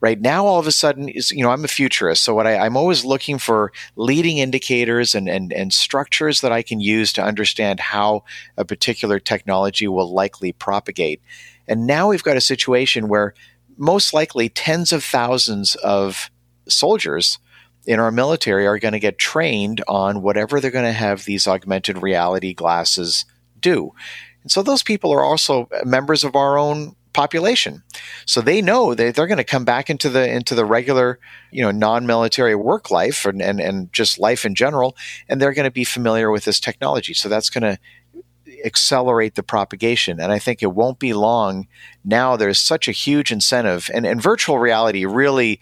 right? 0.00 0.20
Now 0.20 0.44
all 0.46 0.58
of 0.58 0.66
a 0.66 0.72
sudden 0.72 1.08
is 1.08 1.30
you 1.30 1.42
know 1.42 1.50
i'm 1.50 1.64
a 1.64 1.68
futurist 1.68 2.22
so 2.22 2.34
what 2.34 2.46
I, 2.46 2.66
am 2.66 2.76
always 2.76 3.04
looking 3.04 3.38
for 3.38 3.72
leading 3.96 4.38
indicators 4.38 5.14
and, 5.14 5.28
and 5.28 5.52
and 5.52 5.72
structures 5.72 6.40
that 6.42 6.52
i 6.52 6.62
can 6.62 6.80
use 6.80 7.12
to 7.14 7.24
understand 7.24 7.80
how 7.80 8.24
a 8.56 8.64
particular 8.64 9.18
technology 9.18 9.88
will 9.88 10.12
likely 10.12 10.52
propagate. 10.52 11.22
And 11.66 11.86
now 11.86 12.08
we've 12.08 12.22
got 12.22 12.36
a 12.36 12.42
situation 12.42 13.08
where 13.08 13.34
most 13.76 14.12
likely 14.12 14.48
tens 14.48 14.92
of 14.92 15.02
thousands 15.02 15.74
of 15.76 16.30
soldiers 16.68 17.38
in 17.86 18.00
our 18.00 18.10
military 18.10 18.66
are 18.66 18.78
going 18.78 18.92
to 18.92 19.00
get 19.00 19.18
trained 19.18 19.82
on 19.88 20.22
whatever 20.22 20.60
they're 20.60 20.70
going 20.70 20.84
to 20.84 20.92
have 20.92 21.24
these 21.24 21.46
augmented 21.46 22.02
reality 22.02 22.54
glasses 22.54 23.24
do. 23.60 23.92
And 24.42 24.50
so 24.50 24.62
those 24.62 24.82
people 24.82 25.12
are 25.12 25.24
also 25.24 25.68
members 25.84 26.24
of 26.24 26.36
our 26.36 26.58
own 26.58 26.94
population. 27.14 27.82
So 28.26 28.40
they 28.40 28.60
know 28.60 28.94
that 28.94 29.14
they're 29.14 29.26
going 29.26 29.38
to 29.38 29.44
come 29.44 29.64
back 29.64 29.88
into 29.88 30.10
the 30.10 30.28
into 30.28 30.54
the 30.54 30.66
regular, 30.66 31.18
you 31.50 31.62
know, 31.62 31.70
non-military 31.70 32.54
work 32.54 32.90
life 32.90 33.24
and, 33.24 33.40
and, 33.40 33.60
and 33.60 33.92
just 33.92 34.18
life 34.18 34.44
in 34.44 34.54
general, 34.54 34.96
and 35.28 35.40
they're 35.40 35.54
going 35.54 35.64
to 35.64 35.70
be 35.70 35.84
familiar 35.84 36.30
with 36.30 36.44
this 36.44 36.60
technology. 36.60 37.14
So 37.14 37.28
that's 37.28 37.48
going 37.48 37.62
to 37.62 37.78
accelerate 38.64 39.34
the 39.34 39.42
propagation. 39.42 40.20
And 40.20 40.32
I 40.32 40.38
think 40.38 40.62
it 40.62 40.72
won't 40.72 40.98
be 40.98 41.12
long. 41.12 41.66
Now 42.04 42.36
there's 42.36 42.58
such 42.58 42.88
a 42.88 42.92
huge 42.92 43.32
incentive, 43.32 43.90
and, 43.94 44.06
and 44.06 44.20
virtual 44.20 44.58
reality 44.58 45.06
really 45.06 45.60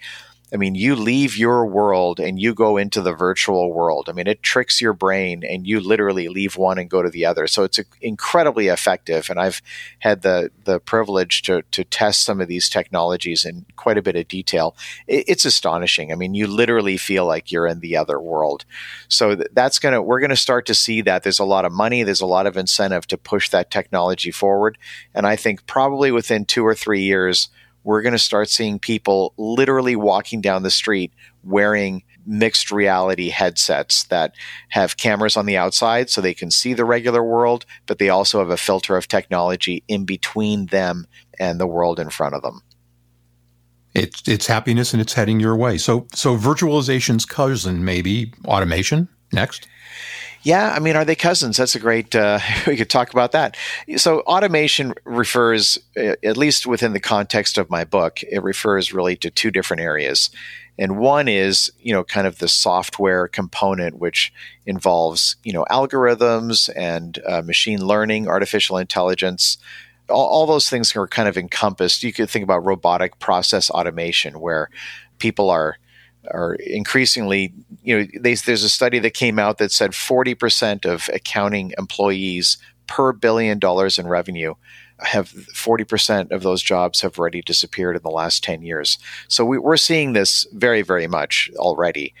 I 0.53 0.57
mean, 0.57 0.75
you 0.75 0.95
leave 0.95 1.35
your 1.35 1.65
world 1.65 2.19
and 2.19 2.39
you 2.39 2.53
go 2.53 2.77
into 2.77 3.01
the 3.01 3.13
virtual 3.13 3.73
world. 3.73 4.07
I 4.07 4.11
mean, 4.11 4.27
it 4.27 4.43
tricks 4.43 4.79
your 4.79 4.93
brain 4.93 5.43
and 5.43 5.65
you 5.65 5.79
literally 5.79 6.27
leave 6.27 6.57
one 6.57 6.77
and 6.77 6.87
go 6.87 7.01
to 7.01 7.09
the 7.09 7.25
other. 7.25 7.47
So 7.47 7.63
it's 7.63 7.79
incredibly 8.01 8.67
effective. 8.67 9.31
And 9.31 9.39
I've 9.39 9.63
had 9.99 10.21
the, 10.21 10.51
the 10.65 10.79
privilege 10.79 11.41
to, 11.43 11.63
to 11.71 11.83
test 11.83 12.23
some 12.23 12.39
of 12.39 12.47
these 12.47 12.69
technologies 12.69 13.45
in 13.45 13.65
quite 13.77 13.97
a 13.97 14.03
bit 14.03 14.15
of 14.15 14.27
detail. 14.27 14.75
It, 15.07 15.25
it's 15.27 15.45
astonishing. 15.45 16.11
I 16.11 16.15
mean, 16.15 16.35
you 16.35 16.45
literally 16.45 16.97
feel 16.97 17.25
like 17.25 17.51
you're 17.51 17.67
in 17.67 17.79
the 17.79 17.97
other 17.97 18.19
world. 18.19 18.63
So 19.07 19.35
that's 19.53 19.79
going 19.79 19.93
to, 19.93 20.03
we're 20.03 20.19
going 20.19 20.29
to 20.29 20.35
start 20.35 20.67
to 20.67 20.75
see 20.75 21.01
that 21.01 21.23
there's 21.23 21.39
a 21.39 21.45
lot 21.45 21.65
of 21.65 21.71
money, 21.71 22.03
there's 22.03 22.21
a 22.21 22.27
lot 22.27 22.45
of 22.45 22.57
incentive 22.57 23.07
to 23.07 23.17
push 23.17 23.49
that 23.49 23.71
technology 23.71 24.29
forward. 24.29 24.77
And 25.15 25.25
I 25.25 25.35
think 25.35 25.65
probably 25.65 26.11
within 26.11 26.45
two 26.45 26.63
or 26.63 26.75
three 26.75 27.01
years, 27.01 27.49
we're 27.83 28.01
going 28.01 28.13
to 28.13 28.19
start 28.19 28.49
seeing 28.49 28.79
people 28.79 29.33
literally 29.37 29.95
walking 29.95 30.41
down 30.41 30.63
the 30.63 30.71
street 30.71 31.11
wearing 31.43 32.03
mixed 32.25 32.71
reality 32.71 33.29
headsets 33.29 34.05
that 34.05 34.33
have 34.69 34.97
cameras 34.97 35.35
on 35.35 35.45
the 35.45 35.57
outside 35.57 36.09
so 36.09 36.21
they 36.21 36.33
can 36.33 36.49
see 36.49 36.73
the 36.73 36.85
regular 36.85 37.23
world, 37.23 37.65
but 37.85 37.99
they 37.99 38.09
also 38.09 38.39
have 38.39 38.49
a 38.49 38.57
filter 38.57 38.95
of 38.95 39.07
technology 39.07 39.83
in 39.87 40.05
between 40.05 40.67
them 40.67 41.05
and 41.39 41.59
the 41.59 41.67
world 41.67 41.99
in 41.99 42.09
front 42.09 42.35
of 42.35 42.41
them. 42.41 42.61
It's 43.93 44.27
it's 44.27 44.47
happiness 44.47 44.93
and 44.93 45.01
it's 45.01 45.13
heading 45.13 45.39
your 45.39 45.55
way. 45.55 45.77
So 45.77 46.07
so 46.13 46.35
virtualization's 46.35 47.25
cousin 47.25 47.85
maybe 47.85 48.33
automation 48.45 49.07
next. 49.31 49.67
Yeah, 50.43 50.73
I 50.75 50.79
mean, 50.79 50.97
are 50.97 51.05
they 51.05 51.15
cousins? 51.15 51.55
That's 51.55 51.75
a 51.75 51.79
great. 51.79 52.13
Uh, 52.13 52.39
we 52.67 52.75
could 52.75 52.89
talk 52.89 53.11
about 53.13 53.31
that. 53.31 53.55
So, 53.95 54.19
automation 54.21 54.93
refers, 55.05 55.79
uh, 55.97 56.15
at 56.23 56.37
least 56.37 56.67
within 56.67 56.93
the 56.93 56.99
context 56.99 57.57
of 57.57 57.69
my 57.69 57.85
book, 57.85 58.21
it 58.23 58.43
refers 58.43 58.93
really 58.93 59.15
to 59.17 59.31
two 59.31 59.51
different 59.51 59.81
areas. 59.81 60.29
And 60.77 60.97
one 60.97 61.27
is, 61.27 61.71
you 61.79 61.93
know, 61.93 62.03
kind 62.03 62.27
of 62.27 62.39
the 62.39 62.47
software 62.47 63.27
component, 63.27 63.99
which 63.99 64.33
involves, 64.65 65.35
you 65.43 65.53
know, 65.53 65.65
algorithms 65.69 66.69
and 66.75 67.19
uh, 67.27 67.41
machine 67.43 67.85
learning, 67.85 68.27
artificial 68.27 68.77
intelligence. 68.77 69.57
All, 70.09 70.25
all 70.27 70.45
those 70.45 70.69
things 70.69 70.95
are 70.95 71.07
kind 71.07 71.29
of 71.29 71.37
encompassed. 71.37 72.03
You 72.03 72.11
could 72.11 72.29
think 72.29 72.43
about 72.43 72.65
robotic 72.65 73.19
process 73.19 73.69
automation, 73.69 74.39
where 74.41 74.69
people 75.19 75.49
are 75.49 75.77
are 76.31 76.55
increasingly, 76.55 77.53
you 77.83 77.99
know, 77.99 78.07
they, 78.19 78.35
there's 78.35 78.63
a 78.63 78.69
study 78.69 78.99
that 78.99 79.13
came 79.13 79.39
out 79.39 79.57
that 79.57 79.71
said 79.71 79.91
40% 79.91 80.85
of 80.85 81.09
accounting 81.13 81.73
employees 81.77 82.57
per 82.87 83.13
billion 83.13 83.59
dollars 83.59 83.97
in 83.97 84.07
revenue 84.07 84.55
have 84.99 85.31
40% 85.31 86.31
of 86.31 86.43
those 86.43 86.61
jobs 86.61 87.01
have 87.01 87.17
already 87.17 87.41
disappeared 87.41 87.95
in 87.95 88.03
the 88.03 88.09
last 88.09 88.43
10 88.43 88.61
years. 88.61 88.97
So 89.27 89.43
we, 89.43 89.57
we're 89.57 89.77
seeing 89.77 90.13
this 90.13 90.47
very, 90.53 90.81
very 90.81 91.07
much 91.07 91.49
already. 91.55 92.13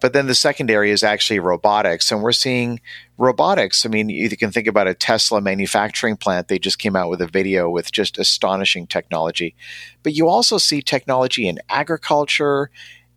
But 0.00 0.14
then 0.14 0.26
the 0.26 0.34
second 0.34 0.70
area 0.70 0.92
is 0.92 1.02
actually 1.02 1.40
robotics. 1.40 2.10
And 2.10 2.22
we're 2.22 2.32
seeing 2.32 2.80
robotics. 3.18 3.84
I 3.84 3.90
mean, 3.90 4.08
you 4.08 4.34
can 4.36 4.50
think 4.50 4.66
about 4.66 4.88
a 4.88 4.94
Tesla 4.94 5.40
manufacturing 5.40 6.16
plant. 6.16 6.48
They 6.48 6.58
just 6.58 6.78
came 6.78 6.96
out 6.96 7.10
with 7.10 7.20
a 7.20 7.26
video 7.26 7.68
with 7.68 7.92
just 7.92 8.18
astonishing 8.18 8.86
technology. 8.86 9.54
But 10.02 10.14
you 10.14 10.28
also 10.28 10.56
see 10.56 10.80
technology 10.80 11.46
in 11.46 11.58
agriculture, 11.68 12.70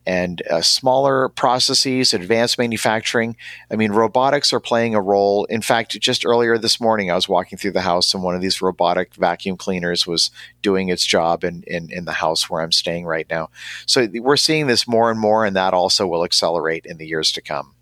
and 0.05 0.41
uh, 0.49 0.61
smaller 0.61 1.29
processes, 1.29 2.13
advanced 2.13 2.57
manufacturing. 2.57 3.35
I 3.71 3.75
mean, 3.75 3.91
robotics 3.91 4.51
are 4.51 4.59
playing 4.59 4.95
a 4.95 5.01
role. 5.01 5.45
In 5.45 5.61
fact, 5.61 5.99
just 5.99 6.25
earlier 6.25 6.57
this 6.57 6.81
morning, 6.81 7.09
I 7.09 7.15
was 7.15 7.29
walking 7.29 7.57
through 7.57 7.71
the 7.71 7.81
house 7.81 8.13
and 8.13 8.23
one 8.23 8.35
of 8.35 8.41
these 8.41 8.61
robotic 8.61 9.15
vacuum 9.15 9.57
cleaners 9.57 10.05
was 10.05 10.31
doing 10.61 10.89
its 10.89 11.05
job 11.05 11.43
in, 11.43 11.63
in, 11.67 11.89
in 11.91 12.05
the 12.05 12.13
house 12.13 12.49
where 12.49 12.61
I'm 12.61 12.71
staying 12.71 13.05
right 13.05 13.27
now. 13.29 13.49
So 13.85 14.07
we're 14.13 14.37
seeing 14.37 14.67
this 14.67 14.87
more 14.87 15.09
and 15.09 15.19
more, 15.19 15.45
and 15.45 15.55
that 15.55 15.73
also 15.73 16.05
will 16.05 16.23
accelerate 16.23 16.85
in 16.85 16.97
the 16.97 17.07
years 17.07 17.31
to 17.33 17.41
come. 17.41 17.73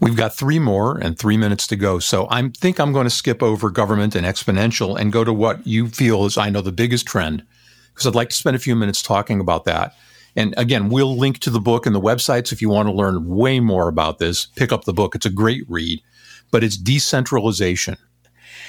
We've 0.00 0.16
got 0.16 0.34
three 0.34 0.58
more 0.58 0.98
and 0.98 1.16
three 1.16 1.36
minutes 1.36 1.68
to 1.68 1.76
go. 1.76 2.00
So 2.00 2.26
I 2.28 2.48
think 2.48 2.80
I'm 2.80 2.92
going 2.92 3.04
to 3.04 3.10
skip 3.10 3.42
over 3.42 3.70
government 3.70 4.16
and 4.16 4.26
exponential 4.26 4.98
and 4.98 5.12
go 5.12 5.22
to 5.22 5.32
what 5.32 5.64
you 5.66 5.88
feel 5.88 6.24
is, 6.26 6.36
I 6.36 6.50
know, 6.50 6.60
the 6.60 6.72
biggest 6.72 7.06
trend, 7.06 7.44
because 7.92 8.08
I'd 8.08 8.16
like 8.16 8.30
to 8.30 8.34
spend 8.34 8.56
a 8.56 8.58
few 8.58 8.74
minutes 8.74 9.00
talking 9.00 9.38
about 9.38 9.64
that 9.66 9.94
and 10.36 10.54
again, 10.56 10.88
we'll 10.88 11.16
link 11.16 11.38
to 11.40 11.50
the 11.50 11.60
book 11.60 11.86
and 11.86 11.94
the 11.94 12.00
websites 12.00 12.52
if 12.52 12.60
you 12.60 12.68
want 12.68 12.88
to 12.88 12.94
learn 12.94 13.26
way 13.26 13.60
more 13.60 13.88
about 13.88 14.18
this. 14.18 14.46
Pick 14.56 14.72
up 14.72 14.84
the 14.84 14.92
book. 14.92 15.14
It's 15.14 15.26
a 15.26 15.30
great 15.30 15.64
read, 15.68 16.02
but 16.50 16.64
it's 16.64 16.76
decentralization. 16.76 17.96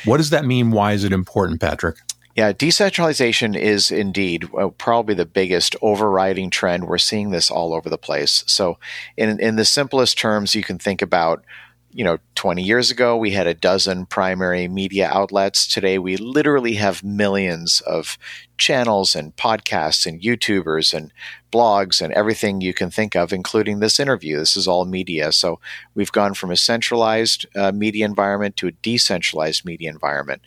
What 0.06 0.18
does 0.18 0.30
that 0.30 0.46
mean? 0.46 0.72
Why 0.72 0.94
is 0.94 1.04
it 1.04 1.12
important, 1.12 1.60
Patrick? 1.60 1.98
Yeah, 2.36 2.52
decentralization 2.52 3.56
is 3.56 3.92
indeed 3.92 4.50
uh, 4.58 4.68
probably 4.68 5.16
the 5.16 5.26
biggest 5.26 5.76
overriding 5.82 6.50
trend. 6.50 6.86
We're 6.86 6.98
seeing 6.98 7.32
this 7.32 7.50
all 7.50 7.74
over 7.74 7.90
the 7.90 7.98
place. 7.98 8.44
So, 8.46 8.78
in, 9.16 9.40
in 9.40 9.56
the 9.56 9.64
simplest 9.64 10.18
terms, 10.18 10.54
you 10.54 10.62
can 10.62 10.78
think 10.78 11.02
about 11.02 11.46
you 11.96 12.04
know, 12.04 12.18
20 12.36 12.62
years 12.62 12.92
ago, 12.92 13.16
we 13.16 13.32
had 13.32 13.48
a 13.48 13.54
dozen 13.54 14.06
primary 14.06 14.68
media 14.68 15.10
outlets. 15.10 15.66
Today, 15.66 15.98
we 15.98 16.18
literally 16.18 16.74
have 16.74 17.06
millions 17.06 17.80
of 17.80 18.18
channels 18.58 19.16
and 19.16 19.34
podcasts 19.38 20.06
and 20.06 20.22
YouTubers 20.22 20.94
and 20.94 21.14
blogs 21.54 22.02
and 22.02 22.12
everything 22.12 22.60
you 22.60 22.74
can 22.74 22.92
think 22.92 23.16
of, 23.16 23.32
including 23.32 23.80
this 23.80 23.98
interview. 23.98 24.38
This 24.38 24.58
is 24.58 24.68
all 24.68 24.84
media. 24.84 25.32
So 25.32 25.62
we've 25.94 26.12
gone 26.12 26.34
from 26.34 26.52
a 26.52 26.58
centralized 26.58 27.46
uh, 27.56 27.72
media 27.72 28.04
environment 28.04 28.58
to 28.58 28.68
a 28.68 28.74
decentralized 28.74 29.64
media 29.64 29.90
environment. 29.90 30.42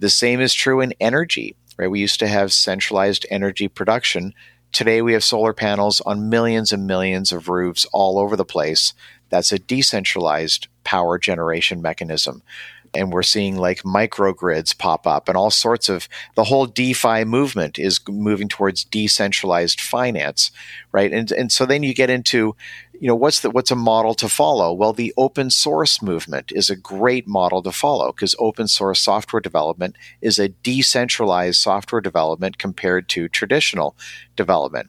The 0.00 0.10
same 0.10 0.40
is 0.40 0.52
true 0.52 0.80
in 0.80 0.94
energy, 0.98 1.54
right? 1.76 1.86
We 1.86 2.00
used 2.00 2.18
to 2.18 2.26
have 2.26 2.52
centralized 2.52 3.24
energy 3.30 3.68
production. 3.68 4.34
Today 4.72 5.00
we 5.00 5.12
have 5.12 5.22
solar 5.22 5.52
panels 5.52 6.00
on 6.00 6.28
millions 6.28 6.72
and 6.72 6.88
millions 6.88 7.30
of 7.30 7.48
roofs 7.48 7.86
all 7.92 8.18
over 8.18 8.34
the 8.34 8.44
place. 8.44 8.94
That's 9.30 9.52
a 9.52 9.58
decentralized 9.58 10.68
power 10.84 11.18
generation 11.18 11.82
mechanism. 11.82 12.42
And 12.94 13.12
we're 13.12 13.22
seeing 13.22 13.58
like 13.58 13.82
microgrids 13.82 14.76
pop 14.76 15.06
up 15.06 15.28
and 15.28 15.36
all 15.36 15.50
sorts 15.50 15.90
of 15.90 16.08
the 16.36 16.44
whole 16.44 16.64
DeFi 16.64 17.24
movement 17.24 17.78
is 17.78 18.00
moving 18.08 18.48
towards 18.48 18.84
decentralized 18.84 19.78
finance, 19.78 20.50
right? 20.90 21.12
And 21.12 21.30
and 21.30 21.52
so 21.52 21.66
then 21.66 21.82
you 21.82 21.92
get 21.92 22.08
into 22.08 22.56
you 22.98 23.06
know 23.06 23.14
what's 23.14 23.40
the 23.40 23.50
what's 23.50 23.70
a 23.70 23.76
model 23.76 24.14
to 24.14 24.28
follow? 24.28 24.72
Well 24.72 24.94
the 24.94 25.12
open 25.18 25.50
source 25.50 26.00
movement 26.00 26.50
is 26.52 26.70
a 26.70 26.76
great 26.76 27.28
model 27.28 27.62
to 27.62 27.72
follow 27.72 28.10
because 28.10 28.34
open 28.38 28.68
source 28.68 29.00
software 29.00 29.40
development 29.40 29.94
is 30.22 30.38
a 30.38 30.48
decentralized 30.48 31.60
software 31.60 32.00
development 32.00 32.56
compared 32.56 33.10
to 33.10 33.28
traditional 33.28 33.94
development 34.34 34.88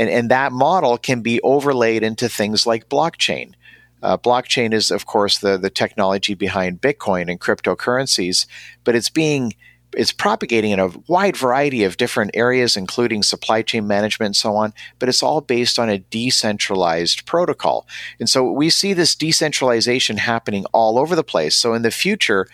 and 0.00 0.10
and 0.10 0.30
that 0.30 0.50
model 0.50 0.98
can 0.98 1.20
be 1.20 1.40
overlaid 1.42 2.02
into 2.02 2.28
things 2.28 2.66
like 2.66 2.88
blockchain 2.88 3.54
uh, 4.02 4.16
blockchain 4.16 4.72
is, 4.72 4.90
of 4.90 5.06
course, 5.06 5.38
the 5.38 5.58
the 5.58 5.70
technology 5.70 6.34
behind 6.34 6.80
Bitcoin 6.80 7.30
and 7.30 7.40
cryptocurrencies, 7.40 8.46
but 8.84 8.94
it's 8.94 9.10
being 9.10 9.54
it's 9.92 10.12
propagating 10.12 10.70
in 10.70 10.78
a 10.78 10.88
wide 11.08 11.36
variety 11.36 11.82
of 11.82 11.96
different 11.96 12.30
areas, 12.34 12.76
including 12.76 13.24
supply 13.24 13.60
chain 13.60 13.88
management 13.88 14.28
and 14.28 14.36
so 14.36 14.54
on. 14.54 14.72
But 14.98 15.08
it's 15.08 15.22
all 15.22 15.40
based 15.40 15.78
on 15.78 15.90
a 15.90 15.98
decentralized 15.98 17.26
protocol, 17.26 17.86
and 18.18 18.28
so 18.28 18.50
we 18.50 18.70
see 18.70 18.92
this 18.92 19.14
decentralization 19.14 20.16
happening 20.16 20.64
all 20.72 20.98
over 20.98 21.14
the 21.14 21.24
place. 21.24 21.56
So 21.56 21.74
in 21.74 21.82
the 21.82 21.90
future. 21.90 22.46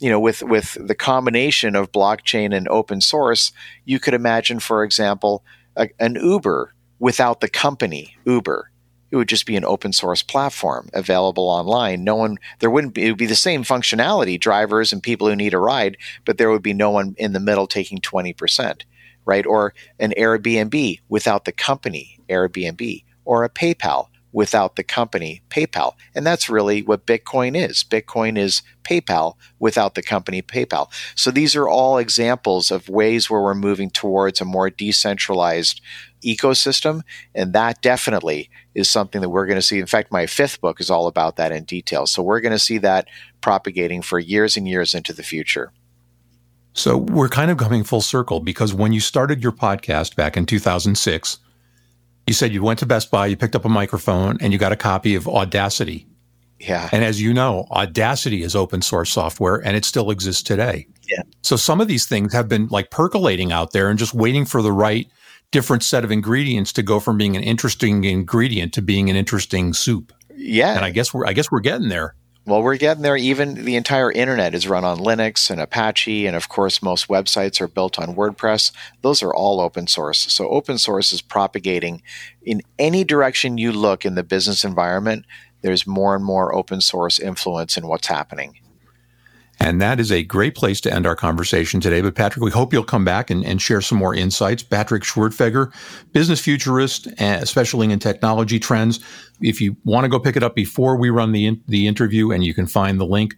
You 0.00 0.10
know, 0.10 0.20
with 0.20 0.44
with 0.44 0.78
the 0.80 0.94
combination 0.94 1.74
of 1.74 1.90
blockchain 1.90 2.54
and 2.54 2.68
open 2.68 3.00
source, 3.00 3.50
you 3.84 3.98
could 3.98 4.14
imagine, 4.14 4.60
for 4.60 4.84
example, 4.84 5.42
a, 5.74 5.88
an 5.98 6.14
Uber 6.14 6.72
without 6.98 7.40
the 7.40 7.48
company 7.48 8.16
Uber 8.24 8.70
it 9.10 9.16
would 9.16 9.28
just 9.28 9.46
be 9.46 9.56
an 9.56 9.64
open 9.64 9.92
source 9.92 10.22
platform 10.22 10.90
available 10.92 11.48
online. 11.48 12.04
No 12.04 12.16
one, 12.16 12.38
there 12.58 12.70
wouldn't 12.70 12.94
be, 12.94 13.06
it 13.06 13.10
would 13.10 13.18
be 13.18 13.26
the 13.26 13.34
same 13.34 13.64
functionality, 13.64 14.38
drivers 14.38 14.92
and 14.92 15.02
people 15.02 15.28
who 15.28 15.36
need 15.36 15.54
a 15.54 15.58
ride, 15.58 15.96
but 16.24 16.38
there 16.38 16.50
would 16.50 16.62
be 16.62 16.74
no 16.74 16.90
one 16.90 17.14
in 17.18 17.32
the 17.32 17.40
middle 17.40 17.66
taking 17.66 17.98
20%, 17.98 18.82
right? 19.24 19.46
Or 19.46 19.74
an 19.98 20.12
Airbnb 20.16 21.00
without 21.08 21.44
the 21.44 21.52
company, 21.52 22.20
Airbnb, 22.28 23.04
or 23.24 23.44
a 23.44 23.50
PayPal 23.50 24.08
without 24.30 24.76
the 24.76 24.84
company 24.84 25.42
PayPal. 25.48 25.94
And 26.14 26.26
that's 26.26 26.50
really 26.50 26.82
what 26.82 27.06
Bitcoin 27.06 27.56
is. 27.56 27.82
Bitcoin 27.82 28.36
is 28.36 28.62
PayPal 28.84 29.34
without 29.58 29.94
the 29.94 30.02
company 30.02 30.42
PayPal. 30.42 30.88
So 31.14 31.30
these 31.30 31.56
are 31.56 31.68
all 31.68 31.96
examples 31.96 32.70
of 32.70 32.90
ways 32.90 33.30
where 33.30 33.40
we're 33.40 33.54
moving 33.54 33.90
towards 33.90 34.40
a 34.40 34.44
more 34.44 34.68
decentralized 34.68 35.80
ecosystem. 36.24 37.02
And 37.34 37.52
that 37.52 37.82
definitely 37.82 38.50
is 38.74 38.90
something 38.90 39.20
that 39.20 39.28
we're 39.28 39.46
going 39.46 39.58
to 39.58 39.62
see. 39.62 39.78
In 39.78 39.86
fact, 39.86 40.12
my 40.12 40.26
fifth 40.26 40.60
book 40.60 40.80
is 40.80 40.90
all 40.90 41.06
about 41.06 41.36
that 41.36 41.52
in 41.52 41.64
detail. 41.64 42.06
So 42.06 42.22
we're 42.22 42.40
going 42.40 42.52
to 42.52 42.58
see 42.58 42.78
that 42.78 43.08
propagating 43.40 44.02
for 44.02 44.18
years 44.18 44.56
and 44.56 44.68
years 44.68 44.94
into 44.94 45.12
the 45.12 45.22
future. 45.22 45.72
So 46.72 46.96
we're 46.96 47.28
kind 47.28 47.50
of 47.50 47.56
coming 47.56 47.82
full 47.82 48.00
circle 48.00 48.40
because 48.40 48.72
when 48.72 48.92
you 48.92 49.00
started 49.00 49.42
your 49.42 49.52
podcast 49.52 50.14
back 50.14 50.36
in 50.36 50.46
2006, 50.46 51.38
you 52.26 52.34
said 52.34 52.52
you 52.52 52.62
went 52.62 52.78
to 52.80 52.86
Best 52.86 53.10
Buy, 53.10 53.26
you 53.26 53.36
picked 53.36 53.56
up 53.56 53.64
a 53.64 53.70
microphone, 53.70 54.36
and 54.40 54.52
you 54.52 54.58
got 54.58 54.70
a 54.70 54.76
copy 54.76 55.14
of 55.14 55.26
Audacity. 55.26 56.06
Yeah. 56.60 56.88
And 56.92 57.04
as 57.04 57.20
you 57.20 57.32
know, 57.32 57.66
Audacity 57.70 58.42
is 58.42 58.54
open 58.54 58.82
source 58.82 59.10
software 59.10 59.56
and 59.56 59.76
it 59.76 59.84
still 59.84 60.10
exists 60.10 60.42
today. 60.42 60.86
Yeah. 61.08 61.22
So 61.42 61.56
some 61.56 61.80
of 61.80 61.88
these 61.88 62.06
things 62.06 62.32
have 62.32 62.48
been 62.48 62.66
like 62.68 62.90
percolating 62.90 63.52
out 63.52 63.72
there 63.72 63.88
and 63.88 63.98
just 63.98 64.12
waiting 64.12 64.44
for 64.44 64.60
the 64.60 64.72
right 64.72 65.08
different 65.50 65.82
set 65.82 66.04
of 66.04 66.10
ingredients 66.10 66.72
to 66.74 66.82
go 66.82 67.00
from 67.00 67.16
being 67.16 67.36
an 67.36 67.42
interesting 67.42 68.04
ingredient 68.04 68.72
to 68.74 68.82
being 68.82 69.08
an 69.08 69.16
interesting 69.16 69.72
soup. 69.72 70.12
Yeah. 70.34 70.74
And 70.74 70.84
I 70.84 70.90
guess 70.90 71.12
we're 71.12 71.26
I 71.26 71.32
guess 71.32 71.50
we're 71.50 71.60
getting 71.60 71.88
there. 71.88 72.14
Well, 72.48 72.62
we're 72.62 72.78
getting 72.78 73.02
there. 73.02 73.16
Even 73.16 73.66
the 73.66 73.76
entire 73.76 74.10
internet 74.10 74.54
is 74.54 74.66
run 74.66 74.82
on 74.82 74.96
Linux 74.96 75.50
and 75.50 75.60
Apache, 75.60 76.26
and 76.26 76.34
of 76.34 76.48
course, 76.48 76.80
most 76.80 77.08
websites 77.08 77.60
are 77.60 77.68
built 77.68 77.98
on 77.98 78.14
WordPress. 78.14 78.72
Those 79.02 79.22
are 79.22 79.34
all 79.34 79.60
open 79.60 79.86
source. 79.86 80.20
So, 80.32 80.48
open 80.48 80.78
source 80.78 81.12
is 81.12 81.20
propagating 81.20 82.00
in 82.42 82.62
any 82.78 83.04
direction 83.04 83.58
you 83.58 83.70
look 83.70 84.06
in 84.06 84.14
the 84.14 84.22
business 84.22 84.64
environment. 84.64 85.26
There's 85.60 85.86
more 85.86 86.14
and 86.16 86.24
more 86.24 86.54
open 86.54 86.80
source 86.80 87.18
influence 87.18 87.76
in 87.76 87.86
what's 87.86 88.06
happening. 88.06 88.54
And 89.60 89.80
that 89.80 89.98
is 89.98 90.12
a 90.12 90.22
great 90.22 90.54
place 90.54 90.80
to 90.82 90.92
end 90.92 91.06
our 91.06 91.16
conversation 91.16 91.80
today. 91.80 92.00
But 92.00 92.14
Patrick, 92.14 92.44
we 92.44 92.50
hope 92.50 92.72
you'll 92.72 92.84
come 92.84 93.04
back 93.04 93.28
and, 93.28 93.44
and 93.44 93.60
share 93.60 93.80
some 93.80 93.98
more 93.98 94.14
insights. 94.14 94.62
Patrick 94.62 95.02
Schwerdtfeger, 95.02 95.72
business 96.12 96.40
futurist, 96.40 97.08
uh, 97.20 97.38
especially 97.40 97.90
in 97.90 97.98
technology 97.98 98.60
trends. 98.60 99.00
If 99.40 99.60
you 99.60 99.76
want 99.84 100.04
to 100.04 100.08
go 100.08 100.20
pick 100.20 100.36
it 100.36 100.42
up 100.42 100.54
before 100.54 100.96
we 100.96 101.10
run 101.10 101.32
the, 101.32 101.46
in, 101.46 101.62
the 101.66 101.86
interview, 101.88 102.30
and 102.30 102.44
you 102.44 102.54
can 102.54 102.66
find 102.66 103.00
the 103.00 103.06
link 103.06 103.34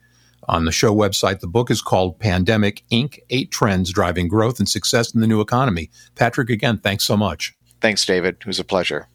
on 0.49 0.65
the 0.65 0.73
show 0.73 0.95
website. 0.95 1.41
The 1.41 1.47
book 1.47 1.71
is 1.71 1.81
called 1.81 2.19
Pandemic 2.19 2.83
Inc. 2.91 3.19
Eight 3.31 3.51
Trends 3.51 3.93
Driving 3.93 4.29
Growth 4.29 4.59
and 4.59 4.69
Success 4.69 5.15
in 5.15 5.21
the 5.21 5.27
New 5.27 5.41
Economy. 5.41 5.91
Patrick, 6.17 6.51
again, 6.51 6.79
thanks 6.79 7.07
so 7.07 7.17
much. 7.17 7.55
Thanks, 7.81 8.05
David. 8.05 8.37
It 8.41 8.47
was 8.47 8.59
a 8.59 8.65
pleasure. 8.65 9.09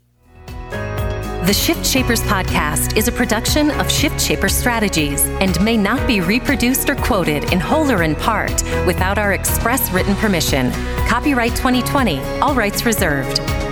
The 1.45 1.53
Shift 1.53 1.86
Shapers 1.86 2.23
podcast 2.23 2.97
is 2.97 3.08
a 3.08 3.12
production 3.12 3.69
of 3.69 3.91
Shift 3.91 4.19
Shaper 4.19 4.49
Strategies 4.49 5.23
and 5.25 5.63
may 5.63 5.77
not 5.77 6.08
be 6.08 6.19
reproduced 6.19 6.89
or 6.89 6.95
quoted 6.95 7.53
in 7.53 7.60
whole 7.60 7.91
or 7.91 8.01
in 8.01 8.15
part 8.15 8.63
without 8.88 9.19
our 9.19 9.34
express 9.34 9.91
written 9.91 10.15
permission. 10.15 10.71
Copyright 11.08 11.55
2020, 11.55 12.19
all 12.41 12.55
rights 12.55 12.84
reserved. 12.84 13.64